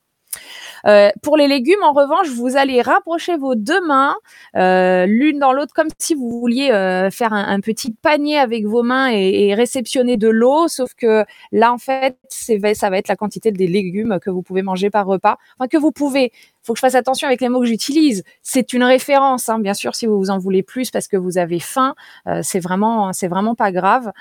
Euh, 0.87 1.09
pour 1.21 1.37
les 1.37 1.47
légumes, 1.47 1.83
en 1.83 1.93
revanche, 1.93 2.27
vous 2.29 2.57
allez 2.57 2.81
rapprocher 2.81 3.37
vos 3.37 3.55
deux 3.55 3.85
mains 3.85 4.15
euh, 4.55 5.05
l'une 5.05 5.39
dans 5.39 5.51
l'autre, 5.51 5.73
comme 5.73 5.87
si 5.97 6.13
vous 6.13 6.39
vouliez 6.39 6.71
euh, 6.71 7.09
faire 7.09 7.33
un, 7.33 7.59
petit 7.59 7.91
panier 7.91 8.37
avec 8.37 8.65
vos 8.65 8.83
mains 8.83 9.11
et, 9.11 9.47
et 9.47 9.55
réceptionner 9.55 10.17
de 10.17 10.27
l'eau. 10.27 10.67
Sauf 10.67 10.93
que 10.93 11.25
là, 11.51 11.73
en 11.73 11.77
fait, 11.77 12.17
ça 12.29 12.89
va 12.89 12.97
être 12.97 13.07
la 13.07 13.15
quantité 13.15 13.51
des 13.51 13.67
légumes 13.67 14.19
que 14.21 14.29
vous 14.29 14.43
pouvez 14.43 14.61
manger 14.61 14.89
par 14.89 15.05
repas, 15.05 15.37
enfin 15.57 15.67
que 15.67 15.77
vous 15.77 15.91
pouvez 15.91 16.31
faut 16.65 16.73
que 16.73 16.79
je 16.79 16.81
fasse 16.81 16.95
attention 16.95 17.27
avec 17.27 17.41
les 17.41 17.49
mots 17.49 17.59
que 17.59 17.65
j'utilise. 17.65 18.23
C'est 18.41 18.73
une 18.73 18.83
référence, 18.83 19.49
hein, 19.49 19.59
bien 19.59 19.73
sûr, 19.73 19.95
si 19.95 20.05
vous 20.05 20.17
vous 20.17 20.29
en 20.29 20.39
voulez 20.39 20.63
plus 20.63 20.91
parce 20.91 21.07
que 21.07 21.17
vous 21.17 21.37
avez 21.37 21.59
faim, 21.59 21.95
euh, 22.27 22.41
c'est 22.43 22.59
vraiment, 22.59 23.13
c'est 23.13 23.27
vraiment 23.27 23.55
pas 23.55 23.71
grave. 23.71 24.11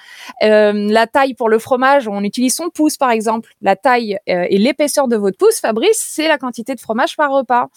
Euh, 0.42 0.72
la 0.72 1.06
taille 1.06 1.34
pour 1.34 1.48
le 1.48 1.58
fromage, 1.58 2.06
on 2.06 2.22
utilise 2.22 2.54
son 2.54 2.68
pouce 2.70 2.96
par 2.96 3.10
exemple. 3.10 3.54
La 3.62 3.76
taille 3.76 4.18
euh, 4.28 4.46
et 4.48 4.58
l'épaisseur 4.58 5.08
de 5.08 5.16
votre 5.16 5.38
pouce, 5.38 5.58
Fabrice, 5.60 6.04
c'est 6.06 6.28
la 6.28 6.38
quantité 6.38 6.74
de 6.74 6.80
fromage 6.80 7.16
par 7.16 7.30
repas. 7.30 7.68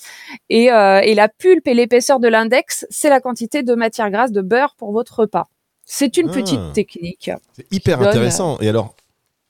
Et, 0.50 0.66
et 0.66 1.16
la 1.16 1.30
pulpe 1.30 1.68
et 1.68 1.74
l'épaisseur 1.74 2.20
de 2.20 2.28
l'index, 2.28 2.86
c'est 2.90 3.10
la 3.10 3.22
quantité 3.22 3.64
de 3.64 3.74
matière 3.76 4.12
grasse 4.12 4.32
de 4.32 4.42
beurre 4.42 4.76
pour 4.78 4.92
votre 4.92 5.20
repas. 5.20 5.48
C'est 5.86 6.18
une 6.18 6.30
petite 6.30 6.60
ah. 6.62 6.72
technique. 6.74 7.32
C'est 7.54 7.66
hyper 7.72 8.02
intéressant. 8.02 8.60
Et 8.60 8.68
alors, 8.68 8.96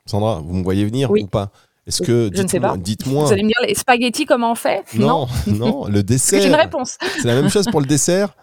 Sandra, 0.05 0.41
vous 0.43 0.53
me 0.53 0.63
voyez 0.63 0.85
venir 0.85 1.09
ou 1.11 1.25
pas? 1.25 1.51
Est-ce 1.87 2.03
que 2.03 2.29
je 2.33 2.41
ne 2.41 2.47
sais 2.47 2.59
pas. 2.59 2.75
Dites-moi. 2.75 3.25
Vous 3.25 3.31
allez 3.31 3.43
me 3.43 3.47
dire 3.47 3.61
les 3.65 3.73
spaghettis 3.73 4.25
comment 4.25 4.51
on 4.51 4.55
fait? 4.55 4.83
Non, 4.95 5.27
non, 5.47 5.85
le 5.89 6.03
dessert. 6.03 6.41
J'ai 6.41 6.49
une 6.49 6.55
réponse. 6.55 6.97
C'est 7.01 7.27
la 7.27 7.35
même 7.35 7.49
chose 7.49 7.65
pour 7.67 7.79
le 7.79 7.87
dessert? 7.87 8.35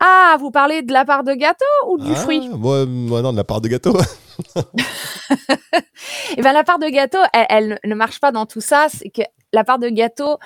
Ah, 0.00 0.36
vous 0.38 0.50
parlez 0.50 0.82
de 0.82 0.92
la 0.92 1.04
part 1.04 1.24
de 1.24 1.34
gâteau 1.34 1.64
ou 1.88 1.98
du 1.98 2.12
ah, 2.12 2.16
fruit? 2.16 2.48
moi, 2.48 2.84
non, 2.84 3.32
de 3.32 3.36
la 3.36 3.44
part 3.44 3.60
de 3.60 3.68
gâteau. 3.68 3.96
Eh 6.36 6.40
ben, 6.40 6.52
la 6.52 6.64
part 6.64 6.78
de 6.78 6.88
gâteau, 6.88 7.18
elle, 7.48 7.78
ne 7.84 7.94
marche 7.94 8.18
pas 8.18 8.32
dans 8.32 8.46
tout 8.46 8.62
ça. 8.62 8.86
C'est 8.88 9.10
que 9.10 9.20
la 9.52 9.64
part 9.64 9.78
de 9.78 9.88
gâteau, 9.88 10.38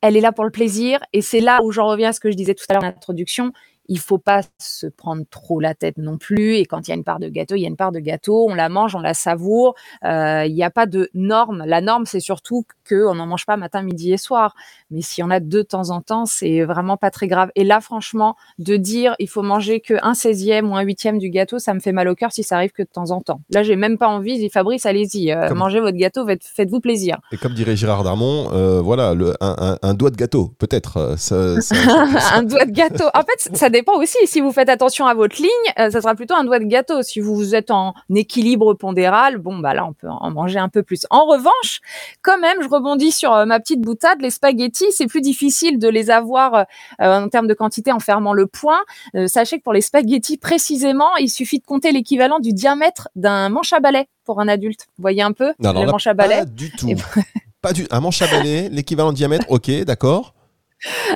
elle 0.00 0.16
est 0.16 0.20
là 0.20 0.32
pour 0.32 0.44
le 0.44 0.50
plaisir. 0.50 1.00
Et 1.12 1.20
c'est 1.20 1.40
là 1.40 1.60
où 1.62 1.72
j'en 1.72 1.86
reviens 1.88 2.10
à 2.10 2.12
ce 2.12 2.20
que 2.20 2.30
je 2.30 2.36
disais 2.36 2.54
tout 2.54 2.64
à 2.68 2.74
l'heure 2.74 2.84
en 2.84 2.86
introduction 2.86 3.52
il 3.92 3.98
faut 3.98 4.16
pas 4.16 4.40
se 4.58 4.86
prendre 4.86 5.22
trop 5.30 5.60
la 5.60 5.74
tête 5.74 5.98
non 5.98 6.16
plus. 6.16 6.56
Et 6.56 6.64
quand 6.64 6.88
il 6.88 6.90
y 6.90 6.92
a 6.92 6.96
une 6.96 7.04
part 7.04 7.20
de 7.20 7.28
gâteau, 7.28 7.56
il 7.56 7.60
y 7.60 7.66
a 7.66 7.68
une 7.68 7.76
part 7.76 7.92
de 7.92 7.98
gâteau. 7.98 8.46
On 8.48 8.54
la 8.54 8.70
mange, 8.70 8.94
on 8.94 9.00
la 9.00 9.12
savoure. 9.12 9.74
Euh, 10.04 10.46
il 10.46 10.54
n'y 10.54 10.64
a 10.64 10.70
pas 10.70 10.86
de 10.86 11.10
norme. 11.12 11.62
La 11.66 11.82
norme, 11.82 12.06
c'est 12.06 12.20
surtout 12.20 12.64
qu'on 12.88 13.14
n'en 13.14 13.26
mange 13.26 13.44
pas 13.44 13.58
matin, 13.58 13.82
midi 13.82 14.10
et 14.10 14.16
soir. 14.16 14.54
Mais 14.90 15.02
s'il 15.02 15.20
y 15.20 15.24
en 15.24 15.30
a 15.30 15.40
de 15.40 15.60
temps 15.60 15.90
en 15.90 16.00
temps, 16.00 16.24
c'est 16.24 16.62
vraiment 16.62 16.96
pas 16.96 17.10
très 17.10 17.28
grave. 17.28 17.50
Et 17.54 17.64
là, 17.64 17.82
franchement, 17.82 18.34
de 18.58 18.76
dire 18.76 19.14
il 19.18 19.28
faut 19.28 19.42
manger 19.42 19.80
que 19.80 19.94
un 20.02 20.12
16e 20.12 20.64
ou 20.64 20.74
un 20.74 20.80
huitième 20.80 21.18
du 21.18 21.28
gâteau, 21.28 21.58
ça 21.58 21.74
me 21.74 21.80
fait 21.80 21.92
mal 21.92 22.08
au 22.08 22.14
cœur 22.14 22.32
si 22.32 22.42
ça 22.42 22.56
arrive 22.56 22.72
que 22.72 22.82
de 22.82 22.88
temps 22.90 23.10
en 23.10 23.20
temps. 23.20 23.42
Là, 23.50 23.62
j'ai 23.62 23.76
même 23.76 23.98
pas 23.98 24.08
envie. 24.08 24.36
Je 24.36 24.40
dis 24.40 24.48
Fabrice, 24.48 24.86
allez-y, 24.86 25.32
euh, 25.32 25.52
mangez 25.54 25.80
votre 25.80 25.98
gâteau, 25.98 26.26
faites-vous 26.26 26.80
plaisir. 26.80 27.18
Et 27.30 27.36
comme 27.36 27.52
dirait 27.52 27.76
Gérard 27.76 28.04
Darmon, 28.04 28.48
euh, 28.54 28.80
voilà, 28.80 29.12
le, 29.12 29.34
un, 29.42 29.94
doigt 29.94 30.10
de 30.10 30.16
gâteau, 30.16 30.54
peut-être. 30.58 31.16
un 31.32 32.42
doigt 32.42 32.64
de 32.64 32.70
gâteau. 32.70 33.04
En 33.12 33.20
fait, 33.20 33.54
ça 33.54 33.68
dépend 33.68 33.81
aussi. 33.90 34.18
Si 34.26 34.40
vous 34.40 34.52
faites 34.52 34.68
attention 34.68 35.06
à 35.06 35.14
votre 35.14 35.36
ligne, 35.36 35.48
euh, 35.78 35.90
ça 35.90 36.00
sera 36.00 36.14
plutôt 36.14 36.34
un 36.34 36.44
doigt 36.44 36.58
de 36.58 36.64
gâteau. 36.64 37.02
Si 37.02 37.20
vous 37.20 37.54
êtes 37.54 37.70
en 37.70 37.94
équilibre 38.14 38.74
pondéral, 38.74 39.38
bon, 39.38 39.58
bah 39.58 39.74
là, 39.74 39.84
on 39.86 39.92
peut 39.92 40.08
en 40.08 40.30
manger 40.30 40.58
un 40.58 40.68
peu 40.68 40.82
plus. 40.82 41.06
En 41.10 41.26
revanche, 41.26 41.80
quand 42.22 42.38
même, 42.38 42.62
je 42.62 42.68
rebondis 42.68 43.12
sur 43.12 43.32
euh, 43.32 43.44
ma 43.44 43.60
petite 43.60 43.80
boutade. 43.80 44.20
Les 44.20 44.30
spaghettis, 44.30 44.92
c'est 44.92 45.06
plus 45.06 45.20
difficile 45.20 45.78
de 45.78 45.88
les 45.88 46.10
avoir 46.10 46.54
euh, 46.54 46.64
en 47.00 47.28
termes 47.28 47.46
de 47.46 47.54
quantité 47.54 47.92
en 47.92 48.00
fermant 48.00 48.32
le 48.32 48.46
point. 48.46 48.80
sachez 49.26 49.58
que 49.58 49.62
pour 49.62 49.72
les 49.72 49.80
spaghettis, 49.80 50.38
précisément, 50.38 51.16
il 51.16 51.28
suffit 51.28 51.58
de 51.58 51.64
compter 51.64 51.92
l'équivalent 51.92 52.38
du 52.38 52.52
diamètre 52.52 53.08
d'un 53.16 53.48
manche 53.48 53.72
à 53.72 53.80
balai 53.80 54.08
pour 54.24 54.40
un 54.40 54.48
adulte. 54.48 54.86
Vous 54.98 55.02
voyez 55.02 55.22
un 55.22 55.32
peu 55.32 55.52
le 55.58 55.90
manche 55.90 56.06
à 56.06 56.14
balai 56.14 56.38
Pas 56.38 56.44
du 56.44 56.70
tout. 56.70 56.88
pas 57.60 57.72
du 57.72 57.86
un 57.90 58.00
manche 58.00 58.22
à 58.22 58.26
balai, 58.26 58.68
l'équivalent 58.70 59.12
de 59.12 59.16
diamètre. 59.16 59.46
Ok, 59.48 59.70
d'accord. 59.84 60.34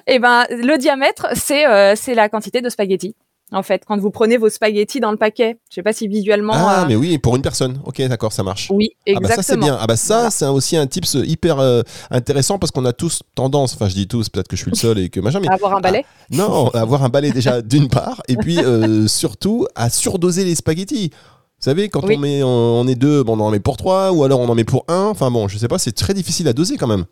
Et 0.06 0.14
eh 0.14 0.18
ben, 0.18 0.44
le 0.50 0.76
diamètre, 0.78 1.26
c'est 1.34 1.66
euh, 1.66 1.94
c'est 1.96 2.14
la 2.14 2.28
quantité 2.28 2.60
de 2.60 2.68
spaghettis. 2.68 3.14
en 3.52 3.62
fait, 3.62 3.82
quand 3.86 3.96
vous 3.98 4.10
prenez 4.10 4.36
vos 4.38 4.48
spaghettis 4.48 4.98
dans 5.00 5.10
le 5.12 5.16
paquet. 5.16 5.58
Je 5.70 5.76
sais 5.76 5.82
pas 5.82 5.92
si 5.92 6.08
visuellement. 6.08 6.52
Ah, 6.54 6.82
euh, 6.82 6.84
mais 6.88 6.96
oui, 6.96 7.18
pour 7.18 7.36
une 7.36 7.42
personne. 7.42 7.80
Ok, 7.84 8.00
d'accord, 8.08 8.32
ça 8.32 8.42
marche. 8.42 8.68
Oui, 8.72 8.90
Ah 8.94 9.12
bah 9.20 9.28
exactement. 9.28 9.36
ça 9.36 9.42
c'est 9.42 9.56
bien. 9.56 9.78
Ah 9.80 9.86
bah 9.86 9.96
ça 9.96 10.14
Voilà. 10.16 10.30
c'est 10.30 10.46
aussi 10.46 10.76
un 10.76 10.86
tips 10.86 11.14
hyper 11.24 11.58
euh, 11.60 11.82
intéressant 12.10 12.58
parce 12.58 12.70
qu'on 12.72 12.84
a 12.84 12.92
tous 12.92 13.22
tendance, 13.34 13.74
enfin 13.74 13.88
je 13.88 13.94
dis 13.94 14.08
tous, 14.08 14.28
peut-être 14.28 14.48
que 14.48 14.56
je 14.56 14.62
suis 14.62 14.70
le 14.70 14.76
seul 14.76 14.98
et 14.98 15.08
que 15.10 15.20
machin, 15.20 15.40
mais 15.40 15.48
Avoir 15.52 15.76
un 15.76 15.80
balai. 15.80 16.04
non, 16.30 16.68
avoir 16.74 17.04
un 17.04 17.08
balai 17.08 17.30
déjà 17.30 17.62
d'une 17.62 17.88
part 17.88 18.20
et 18.28 18.36
puis 18.36 18.58
surtout 19.08 19.66
à 19.74 19.90
surdoser 19.90 20.44
les 20.44 20.54
spaghettis. 20.54 21.10
Vous 21.58 21.64
savez, 21.64 21.88
quand 21.88 22.04
Oui. 22.04 22.16
on 22.16 22.20
met, 22.20 22.42
on, 22.42 22.48
on 22.80 22.86
est 22.88 22.94
deux, 22.96 23.22
bon, 23.22 23.38
on 23.38 23.44
en 23.44 23.50
met 23.50 23.60
pour 23.60 23.76
trois, 23.78 24.12
ou 24.12 24.24
alors 24.24 24.40
on 24.40 24.48
en 24.48 24.54
met 24.54 24.64
pour 24.64 24.84
un. 24.88 25.06
Enfin 25.06 25.30
bon, 25.30 25.48
je 25.48 25.56
sais 25.56 25.68
pas, 25.68 25.78
c'est 25.78 25.92
très 25.92 26.12
difficile 26.14 26.46
à 26.48 26.52
doser 26.52 26.76
quand 26.76 26.86
même. 26.86 27.06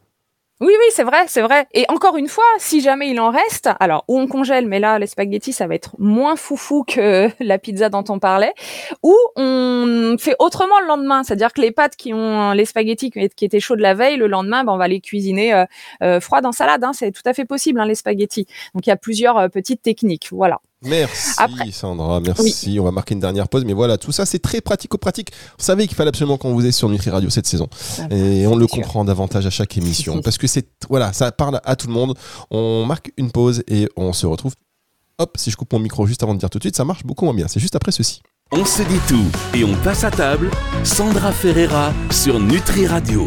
Oui, 0.61 0.73
oui, 0.79 0.87
c'est 0.91 1.03
vrai, 1.03 1.25
c'est 1.27 1.43
vrai. 1.43 1.67
Et 1.75 1.85
encore 1.89 2.17
une 2.17 2.29
fois, 2.29 2.45
si 2.59 2.81
jamais 2.81 3.11
il 3.11 3.19
en 3.19 3.31
reste, 3.31 3.71
alors 3.81 4.05
ou 4.07 4.21
on 4.21 4.29
congèle, 4.29 4.69
mais 4.69 4.79
là 4.79 5.01
les 5.01 5.09
spaghettis 5.09 5.53
ça 5.53 5.67
va 5.67 5.75
être 5.75 5.97
moins 5.99 6.37
foufou 6.37 6.85
que 6.85 7.29
la 7.41 7.59
pizza 7.59 7.89
dont 7.89 8.05
on 8.09 8.21
parlait, 8.21 8.53
ou 9.03 9.17
on 9.35 10.17
fait 10.17 10.37
autrement 10.39 10.79
le 10.81 10.87
lendemain, 10.87 11.25
c'est-à-dire 11.25 11.53
que 11.53 11.61
les 11.61 11.73
pâtes 11.73 11.97
qui 11.97 12.15
ont 12.15 12.53
les 12.53 12.67
spaghettis 12.67 13.11
qui 13.11 13.45
étaient 13.45 13.59
chauds 13.59 13.75
de 13.75 13.83
la 13.83 13.95
veille, 13.95 14.17
le 14.17 14.29
lendemain, 14.29 14.63
ben, 14.63 14.73
on 14.73 14.77
va 14.77 14.87
les 14.87 15.01
cuisiner 15.01 15.53
euh, 15.53 15.65
euh, 16.05 16.21
froides 16.21 16.47
en 16.47 16.53
salade. 16.53 16.85
Hein, 16.85 16.93
c'est 16.93 17.11
tout 17.11 17.23
à 17.25 17.35
fait 17.35 17.45
possible 17.45 17.81
hein, 17.81 17.87
les 17.87 17.97
spaghettis. 17.97 18.47
Donc 18.75 18.87
il 18.87 18.91
y 18.91 18.93
a 18.93 18.97
plusieurs 18.97 19.37
euh, 19.39 19.49
petites 19.49 19.83
techniques, 19.83 20.29
voilà. 20.31 20.61
Merci 20.85 21.35
Après- 21.39 21.71
Sandra, 21.73 22.21
merci. 22.21 22.79
On 22.81 22.85
va 22.85 22.91
marquer 22.91 23.15
une 23.15 23.21
dernière 23.21 23.49
pause, 23.49 23.65
mais 23.65 23.73
voilà, 23.73 23.97
tout 23.99 24.13
ça 24.13 24.27
c'est 24.27 24.39
très 24.39 24.61
pratico-pratique. 24.61 25.31
Vous 25.59 25.65
savez 25.65 25.87
qu'il 25.87 25.97
fallait 25.97 26.09
absolument 26.11 26.37
qu'on 26.37 26.53
vous 26.53 26.65
ait 26.67 26.73
sur 26.73 26.89
Nutri 26.89 27.11
Radio 27.11 27.31
cette 27.31 27.47
saison. 27.47 27.69
Et 28.11 28.47
on 28.47 28.57
le 28.57 28.67
sûr. 28.67 28.77
comprend 28.77 29.05
davantage 29.05 29.47
à 29.47 29.51
chaque 29.51 29.77
émission 29.77 30.21
parce 30.23 30.39
que 30.39 30.47
c'est 30.47 30.67
voilà, 30.89 31.13
ça 31.13 31.33
parle 31.33 31.61
à 31.65 31.77
tout 31.77 31.87
le 31.87 31.93
monde. 31.95 32.15
On 32.51 32.85
marque 32.87 33.13
une 33.17 33.31
pause 33.31 33.63
et 33.69 33.89
on 33.97 34.13
se 34.13 34.27
retrouve. 34.27 34.53
Hop, 35.19 35.37
si 35.37 35.51
je 35.51 35.57
coupe 35.57 35.73
mon 35.73 35.79
micro 35.79 36.07
juste 36.07 36.23
avant 36.25 36.35
de 36.35 36.41
dire 36.41 36.51
tout 36.51 36.59
de 36.59 36.65
suite, 36.65 36.77
ça 36.77 36.85
marche 36.85 37.05
beaucoup 37.05 37.25
moins 37.25 37.35
bien. 37.35 37.47
C'est 37.49 37.61
juste 37.61 37.77
après 37.77 37.93
ceci. 37.93 38.21
On 38.53 38.65
se 38.65 38.83
dit 38.83 38.99
tout 39.09 39.25
et 39.57 39.65
on 39.65 39.75
passe 39.77 40.05
à 40.05 40.11
table. 40.11 40.51
Sandra 40.83 41.33
Ferreira 41.33 41.93
sur 42.11 42.39
Nutri 42.41 42.87
Radio. 42.87 43.25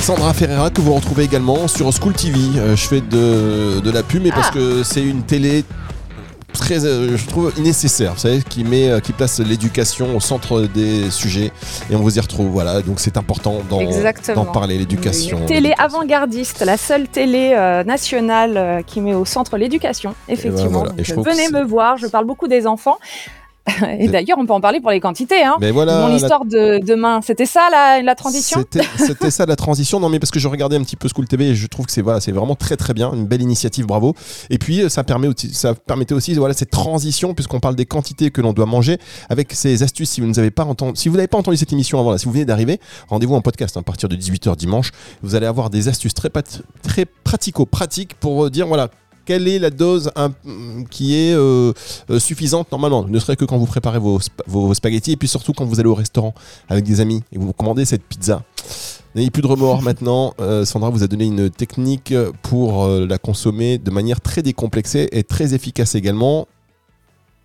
Sandra 0.00 0.34
Ferreira 0.34 0.70
que 0.70 0.80
vous 0.80 0.92
retrouvez 0.94 1.24
également 1.24 1.68
sur 1.68 1.90
School 1.92 2.12
TV. 2.14 2.38
Euh, 2.58 2.76
je 2.76 2.86
fais 2.86 3.00
de, 3.00 3.80
de 3.80 3.90
la 3.90 4.02
pub, 4.02 4.22
mais 4.22 4.30
parce 4.30 4.48
Ah. 4.50 4.54
que 4.54 4.82
c'est 4.82 5.02
une 5.02 5.22
télé 5.22 5.64
très, 6.54 6.86
euh, 6.86 7.16
je 7.16 7.26
trouve, 7.26 7.52
nécessaire. 7.60 8.14
Vous 8.14 8.20
savez, 8.20 8.42
qui 8.42 8.64
met, 8.64 8.88
euh, 8.88 9.00
qui 9.00 9.12
place 9.12 9.40
l'éducation 9.40 10.16
au 10.16 10.20
centre 10.20 10.62
des 10.62 11.10
sujets 11.10 11.52
et 11.90 11.94
on 11.94 12.00
vous 12.00 12.16
y 12.16 12.20
retrouve. 12.20 12.46
Voilà, 12.46 12.80
donc 12.80 13.00
c'est 13.00 13.16
important 13.16 13.58
d'en 13.68 14.44
parler, 14.46 14.78
l'éducation. 14.78 15.44
Télé 15.46 15.74
avant-gardiste, 15.78 16.64
la 16.64 16.76
seule 16.76 17.08
télé 17.08 17.52
euh, 17.54 17.84
nationale 17.84 18.56
euh, 18.56 18.82
qui 18.82 19.00
met 19.00 19.14
au 19.14 19.24
centre 19.24 19.58
l'éducation, 19.58 20.14
effectivement. 20.28 20.86
Et 20.96 21.02
trouve 21.02 21.24
que 21.24 21.30
venez 21.30 21.48
me 21.50 21.62
voir, 21.62 21.98
je 21.98 22.06
parle 22.06 22.24
beaucoup 22.24 22.48
des 22.48 22.66
enfants. 22.66 22.98
Et 23.98 24.08
d'ailleurs, 24.08 24.36
on 24.38 24.46
peut 24.46 24.52
en 24.52 24.60
parler 24.60 24.80
pour 24.80 24.90
les 24.90 25.00
quantités. 25.00 25.42
Hein. 25.42 25.56
Mais 25.60 25.70
voilà, 25.70 26.00
Mon 26.02 26.08
la- 26.08 26.16
histoire 26.16 26.44
de 26.44 26.78
demain, 26.84 27.20
c'était 27.22 27.46
ça 27.46 27.68
la, 27.70 28.02
la 28.02 28.14
transition? 28.14 28.62
C'était 28.98 29.30
ça 29.30 29.46
la 29.46 29.56
transition. 29.56 30.00
Non 30.00 30.08
mais 30.08 30.18
parce 30.18 30.30
que 30.30 30.38
je 30.38 30.48
regardais 30.48 30.76
un 30.76 30.82
petit 30.82 30.96
peu 30.96 31.08
School 31.08 31.26
TV 31.26 31.48
et 31.50 31.54
je 31.54 31.66
trouve 31.66 31.86
que 31.86 31.92
c'est 31.92 32.02
voilà, 32.02 32.20
c'est 32.20 32.32
vraiment 32.32 32.56
très 32.56 32.76
très 32.76 32.92
bien, 32.94 33.12
une 33.12 33.26
belle 33.26 33.40
initiative, 33.42 33.86
bravo. 33.86 34.14
Et 34.50 34.58
puis 34.58 34.82
euh, 34.82 34.88
ça 34.88 35.02
permet 35.04 35.28
aussi, 35.28 35.52
ça 35.54 35.74
permettait 35.74 36.14
aussi 36.14 36.34
voilà 36.34 36.52
cette 36.54 36.70
transition 36.70 37.32
puisqu'on 37.34 37.60
parle 37.60 37.74
des 37.76 37.86
quantités 37.86 38.30
que 38.30 38.40
l'on 38.40 38.52
doit 38.52 38.66
manger 38.66 38.98
avec 39.30 39.52
ces 39.52 39.82
astuces. 39.82 40.10
Si 40.10 40.20
vous 40.20 40.26
ne 40.26 40.38
avez 40.38 40.50
pas 40.50 40.64
entendu, 40.64 40.92
si 40.96 41.08
vous 41.08 41.16
n'avez 41.16 41.28
pas 41.28 41.38
entendu 41.38 41.56
cette 41.56 41.72
émission 41.72 41.98
avant 41.98 42.10
là, 42.12 42.18
si 42.18 42.26
vous 42.26 42.32
venez 42.32 42.44
d'arriver, 42.44 42.80
rendez-vous 43.08 43.34
en 43.34 43.40
podcast 43.40 43.76
hein, 43.76 43.80
à 43.80 43.84
partir 43.84 44.08
de 44.08 44.16
18h 44.16 44.56
dimanche. 44.56 44.90
Vous 45.22 45.34
allez 45.34 45.46
avoir 45.46 45.70
des 45.70 45.88
astuces 45.88 46.14
très 46.14 46.28
très 46.82 47.06
pratico-pratiques 47.06 48.14
pour 48.14 48.44
euh, 48.44 48.50
dire 48.50 48.66
voilà 48.66 48.88
quelle 49.24 49.48
est 49.48 49.58
la 49.58 49.70
dose 49.70 50.10
qui 50.90 51.14
est 51.16 51.34
euh, 51.34 51.72
euh, 52.10 52.18
suffisante 52.18 52.70
normalement 52.72 53.04
Ne 53.04 53.18
serait 53.18 53.36
que 53.36 53.44
quand 53.44 53.58
vous 53.58 53.66
préparez 53.66 53.98
vos, 53.98 54.18
vos 54.46 54.74
spaghettis 54.74 55.12
et 55.12 55.16
puis 55.16 55.28
surtout 55.28 55.52
quand 55.52 55.64
vous 55.64 55.80
allez 55.80 55.88
au 55.88 55.94
restaurant 55.94 56.34
avec 56.68 56.84
des 56.84 57.00
amis 57.00 57.22
et 57.32 57.38
vous 57.38 57.52
commandez 57.52 57.84
cette 57.84 58.02
pizza. 58.02 58.42
N'ayez 59.14 59.30
plus 59.30 59.42
de 59.42 59.46
remords 59.46 59.82
maintenant. 59.82 60.34
Euh, 60.40 60.64
Sandra 60.64 60.90
vous 60.90 61.02
a 61.02 61.06
donné 61.06 61.26
une 61.26 61.50
technique 61.50 62.14
pour 62.42 62.84
euh, 62.84 63.06
la 63.06 63.18
consommer 63.18 63.78
de 63.78 63.90
manière 63.90 64.20
très 64.20 64.42
décomplexée 64.42 65.08
et 65.12 65.22
très 65.22 65.54
efficace 65.54 65.94
également. 65.94 66.48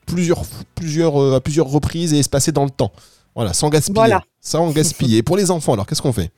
Plusieurs, 0.06 0.42
plusieurs, 0.74 1.22
euh, 1.22 1.36
à 1.36 1.42
plusieurs 1.42 1.68
reprises 1.68 2.14
et 2.14 2.20
espacées 2.20 2.52
dans 2.52 2.64
le 2.64 2.72
temps. 2.72 2.92
Voilà, 3.36 3.54
sans 3.54 3.70
gaspiller. 3.70 3.96
Voilà. 3.96 4.24
Sans 4.42 4.72
gaspiller. 4.72 5.22
Pour 5.22 5.38
les 5.38 5.52
enfants, 5.52 5.74
alors 5.74 5.86
qu'est-ce 5.86 6.02
qu'on 6.02 6.14
fait? 6.14 6.32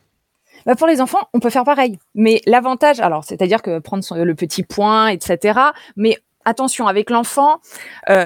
Bah, 0.65 0.75
pour 0.75 0.87
les 0.87 1.01
enfants, 1.01 1.29
on 1.33 1.39
peut 1.39 1.49
faire 1.49 1.63
pareil. 1.63 1.97
Mais 2.15 2.41
l'avantage, 2.45 2.99
alors, 2.99 3.23
c'est-à-dire 3.23 3.61
que 3.61 3.79
prendre 3.79 4.03
le 4.15 4.35
petit 4.35 4.63
point, 4.63 5.07
etc. 5.07 5.59
Mais 5.95 6.17
attention, 6.45 6.87
avec 6.87 7.09
l'enfant, 7.09 7.59
euh, 8.09 8.25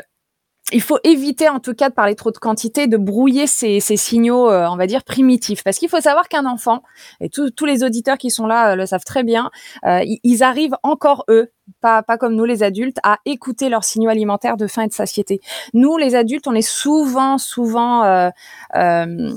il 0.71 0.81
faut 0.81 0.97
éviter, 1.03 1.47
en 1.47 1.59
tout 1.59 1.75
cas, 1.75 1.89
de 1.89 1.93
parler 1.93 2.15
trop 2.15 2.31
de 2.31 2.37
quantité, 2.37 2.87
de 2.87 2.97
brouiller 2.97 3.45
ces, 3.45 3.79
signaux, 3.79 4.49
euh, 4.49 4.67
on 4.67 4.77
va 4.77 4.87
dire, 4.87 5.03
primitifs. 5.03 5.63
Parce 5.63 5.77
qu'il 5.77 5.89
faut 5.89 6.01
savoir 6.01 6.27
qu'un 6.27 6.45
enfant, 6.45 6.81
et 7.21 7.29
tous 7.29 7.65
les 7.65 7.83
auditeurs 7.83 8.17
qui 8.17 8.31
sont 8.31 8.47
là 8.47 8.71
euh, 8.71 8.75
le 8.75 8.85
savent 8.85 9.03
très 9.05 9.23
bien, 9.23 9.51
ils 9.83 10.43
arrivent 10.43 10.75
encore, 10.81 11.23
eux, 11.29 11.51
pas, 11.81 12.03
pas 12.03 12.17
comme 12.17 12.35
nous 12.35 12.45
les 12.45 12.63
adultes, 12.63 12.97
à 13.03 13.19
écouter 13.25 13.69
leurs 13.69 13.83
signaux 13.83 14.09
alimentaires 14.09 14.57
de 14.57 14.67
faim 14.67 14.83
et 14.83 14.87
de 14.87 14.93
satiété. 14.93 15.39
Nous, 15.73 15.97
les 15.97 16.15
adultes, 16.15 16.47
on 16.47 16.53
est 16.53 16.61
souvent, 16.61 17.37
souvent 17.37 18.03
euh, 18.03 18.29
euh, 18.75 19.31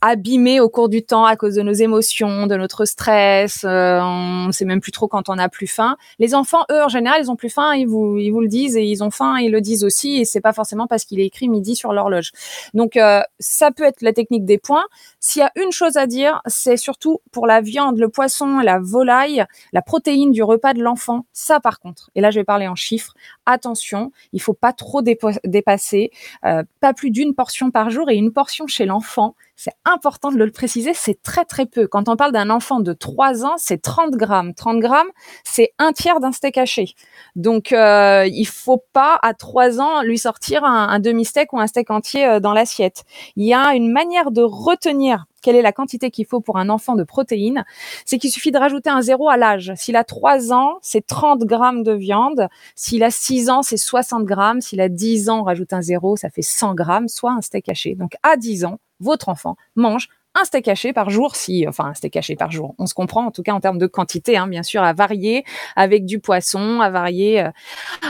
abîmés 0.00 0.60
au 0.60 0.68
cours 0.68 0.88
du 0.88 1.02
temps 1.02 1.24
à 1.24 1.36
cause 1.36 1.54
de 1.54 1.62
nos 1.62 1.72
émotions, 1.72 2.46
de 2.46 2.56
notre 2.56 2.84
stress. 2.84 3.64
Euh, 3.64 4.00
on 4.00 4.46
ne 4.46 4.52
sait 4.52 4.64
même 4.64 4.80
plus 4.80 4.92
trop 4.92 5.08
quand 5.08 5.28
on 5.28 5.38
a 5.38 5.48
plus 5.48 5.66
faim. 5.66 5.96
Les 6.18 6.34
enfants, 6.34 6.64
eux, 6.70 6.82
en 6.82 6.88
général, 6.88 7.20
ils 7.22 7.30
ont 7.30 7.36
plus 7.36 7.50
faim, 7.50 7.74
ils 7.74 7.86
vous, 7.86 8.18
ils 8.18 8.30
vous 8.30 8.40
le 8.40 8.48
disent 8.48 8.76
et 8.76 8.84
ils 8.84 9.02
ont 9.02 9.10
faim, 9.10 9.38
ils 9.38 9.50
le 9.50 9.60
disent 9.60 9.84
aussi. 9.84 10.20
Et 10.20 10.24
c'est 10.24 10.40
pas 10.40 10.52
forcément 10.52 10.86
parce 10.86 11.04
qu'il 11.04 11.20
est 11.20 11.26
écrit 11.26 11.48
midi 11.48 11.76
sur 11.76 11.92
l'horloge. 11.92 12.32
Donc, 12.74 12.96
euh, 12.96 13.20
ça 13.38 13.70
peut 13.70 13.84
être 13.84 14.02
la 14.02 14.12
technique 14.12 14.44
des 14.44 14.58
points. 14.58 14.84
S'il 15.18 15.40
y 15.40 15.44
a 15.44 15.52
une 15.56 15.72
chose 15.72 15.96
à 15.96 16.06
dire, 16.06 16.40
c'est 16.46 16.76
surtout 16.76 17.20
pour 17.32 17.46
la 17.46 17.60
viande, 17.60 17.98
le 17.98 18.08
poisson, 18.08 18.58
la 18.60 18.78
volaille, 18.78 19.44
la 19.72 19.82
protéine 19.82 20.30
du 20.30 20.42
repas 20.42 20.74
de 20.74 20.82
l'enfant. 20.82 21.26
Ça, 21.32 21.60
contre, 21.78 22.10
et 22.14 22.20
là, 22.20 22.30
je 22.30 22.40
vais 22.40 22.44
parler 22.44 22.66
en 22.66 22.74
chiffres. 22.74 23.14
Attention, 23.46 24.10
il 24.32 24.42
faut 24.42 24.54
pas 24.54 24.72
trop 24.72 25.02
dépasser, 25.02 26.10
euh, 26.44 26.64
pas 26.80 26.92
plus 26.92 27.10
d'une 27.10 27.34
portion 27.34 27.70
par 27.70 27.90
jour 27.90 28.10
et 28.10 28.16
une 28.16 28.32
portion 28.32 28.66
chez 28.66 28.86
l'enfant. 28.86 29.36
C'est 29.56 29.74
important 29.84 30.32
de 30.32 30.38
le 30.38 30.50
préciser, 30.50 30.94
c'est 30.94 31.22
très 31.22 31.44
très 31.44 31.66
peu. 31.66 31.86
Quand 31.86 32.08
on 32.08 32.16
parle 32.16 32.32
d'un 32.32 32.48
enfant 32.48 32.80
de 32.80 32.94
3 32.94 33.44
ans, 33.44 33.56
c'est 33.58 33.82
30 33.82 34.12
grammes. 34.12 34.54
30 34.54 34.80
grammes, 34.80 35.10
c'est 35.44 35.72
un 35.78 35.92
tiers 35.92 36.18
d'un 36.18 36.32
steak 36.32 36.56
haché. 36.56 36.94
Donc, 37.36 37.72
euh, 37.72 38.26
il 38.26 38.46
faut 38.46 38.82
pas 38.92 39.18
à 39.22 39.34
3 39.34 39.80
ans 39.80 40.02
lui 40.02 40.16
sortir 40.16 40.64
un, 40.64 40.88
un 40.88 40.98
demi-steak 40.98 41.52
ou 41.52 41.60
un 41.60 41.66
steak 41.66 41.90
entier 41.90 42.26
euh, 42.26 42.40
dans 42.40 42.54
l'assiette. 42.54 43.04
Il 43.36 43.44
y 43.44 43.52
a 43.52 43.74
une 43.74 43.92
manière 43.92 44.30
de 44.30 44.42
retenir 44.42 45.26
quelle 45.40 45.56
est 45.56 45.62
la 45.62 45.72
quantité 45.72 46.10
qu'il 46.10 46.26
faut 46.26 46.40
pour 46.40 46.58
un 46.58 46.68
enfant 46.68 46.94
de 46.94 47.04
protéines, 47.04 47.64
c'est 48.04 48.18
qu'il 48.18 48.30
suffit 48.30 48.50
de 48.50 48.58
rajouter 48.58 48.90
un 48.90 49.02
zéro 49.02 49.28
à 49.28 49.36
l'âge. 49.36 49.72
S'il 49.76 49.96
a 49.96 50.04
3 50.04 50.52
ans, 50.52 50.78
c'est 50.82 51.06
30 51.06 51.44
grammes 51.44 51.82
de 51.82 51.92
viande. 51.92 52.48
S'il 52.74 53.02
a 53.02 53.10
6 53.10 53.50
ans, 53.50 53.62
c'est 53.62 53.76
60 53.76 54.24
grammes. 54.24 54.60
S'il 54.60 54.80
a 54.80 54.88
10 54.88 55.30
ans, 55.30 55.40
on 55.40 55.44
rajoute 55.44 55.72
un 55.72 55.82
zéro, 55.82 56.16
ça 56.16 56.30
fait 56.30 56.42
100 56.42 56.74
grammes, 56.74 57.08
soit 57.08 57.32
un 57.32 57.40
steak 57.40 57.68
haché. 57.68 57.94
Donc, 57.94 58.12
à 58.22 58.36
10 58.36 58.64
ans, 58.64 58.78
votre 59.00 59.28
enfant 59.28 59.56
mange 59.76 60.08
un 60.34 60.44
steak 60.44 60.68
haché 60.68 60.92
par 60.92 61.10
jour, 61.10 61.34
si, 61.34 61.66
enfin, 61.66 61.86
un 61.86 61.94
steak 61.94 62.16
haché 62.16 62.36
par 62.36 62.52
jour. 62.52 62.74
On 62.78 62.86
se 62.86 62.94
comprend, 62.94 63.26
en 63.26 63.30
tout 63.30 63.42
cas, 63.42 63.52
en 63.52 63.60
termes 63.60 63.78
de 63.78 63.86
quantité, 63.86 64.36
hein, 64.36 64.46
bien 64.46 64.62
sûr, 64.62 64.82
à 64.82 64.92
varier 64.92 65.44
avec 65.74 66.04
du 66.04 66.20
poisson, 66.20 66.80
à 66.80 66.90
varier 66.90 67.42
euh, 67.42 67.50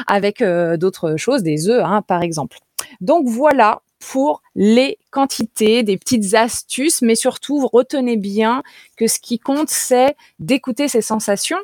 avec 0.06 0.42
euh, 0.42 0.76
d'autres 0.76 1.16
choses, 1.16 1.42
des 1.42 1.68
œufs, 1.68 1.82
hein, 1.82 2.02
par 2.02 2.22
exemple. 2.22 2.58
Donc, 3.00 3.26
voilà 3.26 3.80
pour 4.00 4.42
les 4.54 4.98
quantités, 5.10 5.82
des 5.82 5.96
petites 5.96 6.34
astuces, 6.34 7.02
mais 7.02 7.14
surtout, 7.14 7.68
retenez 7.72 8.16
bien 8.16 8.62
que 8.96 9.06
ce 9.06 9.20
qui 9.20 9.38
compte, 9.38 9.68
c'est 9.68 10.16
d'écouter 10.38 10.88
ses 10.88 11.02
sensations. 11.02 11.58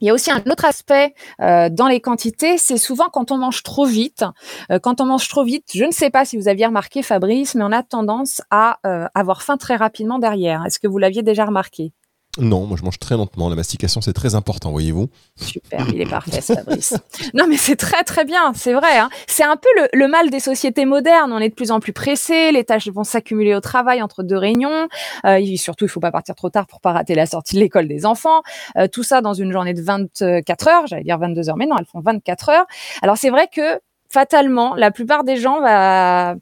Il 0.00 0.06
y 0.06 0.10
a 0.10 0.14
aussi 0.14 0.30
un 0.30 0.42
autre 0.50 0.64
aspect 0.66 1.14
euh, 1.40 1.70
dans 1.70 1.88
les 1.88 2.00
quantités, 2.00 2.58
c'est 2.58 2.76
souvent 2.76 3.08
quand 3.08 3.32
on 3.32 3.38
mange 3.38 3.62
trop 3.62 3.86
vite. 3.86 4.24
Euh, 4.70 4.78
quand 4.78 5.00
on 5.00 5.06
mange 5.06 5.28
trop 5.28 5.44
vite, 5.44 5.70
je 5.74 5.84
ne 5.84 5.90
sais 5.90 6.10
pas 6.10 6.24
si 6.24 6.36
vous 6.36 6.48
aviez 6.48 6.66
remarqué, 6.66 7.02
Fabrice, 7.02 7.54
mais 7.54 7.64
on 7.64 7.72
a 7.72 7.82
tendance 7.82 8.42
à 8.50 8.78
euh, 8.86 9.06
avoir 9.14 9.42
faim 9.42 9.56
très 9.56 9.76
rapidement 9.76 10.18
derrière. 10.18 10.64
Est-ce 10.66 10.78
que 10.78 10.88
vous 10.88 10.98
l'aviez 10.98 11.22
déjà 11.22 11.46
remarqué? 11.46 11.92
Non, 12.38 12.66
moi 12.66 12.76
je 12.78 12.84
mange 12.84 12.98
très 12.98 13.16
lentement. 13.16 13.48
La 13.48 13.56
mastication 13.56 14.00
c'est 14.00 14.12
très 14.12 14.34
important, 14.34 14.70
voyez-vous. 14.70 15.08
Super, 15.36 15.86
il 15.88 16.00
est 16.00 16.10
parfait, 16.10 16.40
ce 16.40 16.54
Fabrice. 16.54 16.94
Non, 17.34 17.46
mais 17.48 17.56
c'est 17.56 17.76
très 17.76 18.04
très 18.04 18.24
bien, 18.24 18.52
c'est 18.54 18.72
vrai. 18.72 18.98
Hein. 18.98 19.08
C'est 19.26 19.44
un 19.44 19.56
peu 19.56 19.68
le, 19.76 19.88
le, 19.92 20.08
mal 20.08 20.30
des 20.30 20.40
sociétés 20.40 20.84
modernes. 20.84 21.32
On 21.32 21.38
est 21.38 21.48
de 21.48 21.54
plus 21.54 21.70
en 21.70 21.80
plus 21.80 21.92
pressés, 21.92 22.52
les 22.52 22.64
tâches 22.64 22.88
vont 22.88 23.04
s'accumuler 23.04 23.54
au 23.54 23.60
travail 23.60 24.02
entre 24.02 24.22
deux 24.22 24.36
réunions. 24.36 24.88
Euh, 25.24 25.36
et 25.36 25.56
surtout, 25.56 25.84
il 25.84 25.88
faut 25.88 26.00
pas 26.00 26.12
partir 26.12 26.34
trop 26.34 26.50
tard 26.50 26.66
pour 26.66 26.80
pas 26.80 26.92
rater 26.92 27.14
la 27.14 27.26
sortie 27.26 27.54
de 27.56 27.60
l'école 27.60 27.88
des 27.88 28.06
enfants. 28.06 28.42
Euh, 28.76 28.88
tout 28.88 29.02
ça 29.02 29.20
dans 29.20 29.34
une 29.34 29.52
journée 29.52 29.74
de 29.74 29.82
24 29.82 30.68
heures, 30.68 30.86
j'allais 30.86 31.04
dire 31.04 31.18
22 31.18 31.48
heures, 31.48 31.56
mais 31.56 31.66
non, 31.66 31.76
elles 31.78 31.86
font 31.86 32.00
24 32.00 32.48
heures. 32.50 32.66
Alors 33.02 33.16
c'est 33.16 33.30
vrai 33.30 33.48
que 33.52 33.80
fatalement, 34.08 34.74
la 34.74 34.90
plupart 34.90 35.24
des 35.24 35.36
gens 35.36 35.60
va 35.60 36.36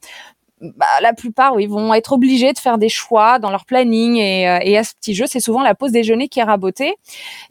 bah, 0.76 0.87
la 1.00 1.12
plupart, 1.12 1.54
oui, 1.54 1.66
vont 1.66 1.94
être 1.94 2.12
obligés 2.12 2.52
de 2.52 2.59
faire 2.59 2.78
des 2.78 2.88
choix 2.88 3.38
dans 3.38 3.50
leur 3.50 3.64
planning 3.64 4.16
et, 4.16 4.49
euh, 4.49 4.59
et 4.62 4.76
à 4.76 4.85
ce 4.85 4.94
petit 4.94 5.14
jeu, 5.14 5.26
c'est 5.26 5.40
souvent 5.40 5.62
la 5.62 5.75
pause 5.75 5.92
déjeuner 5.92 6.28
qui 6.28 6.40
est 6.40 6.44
rabotée. 6.44 6.94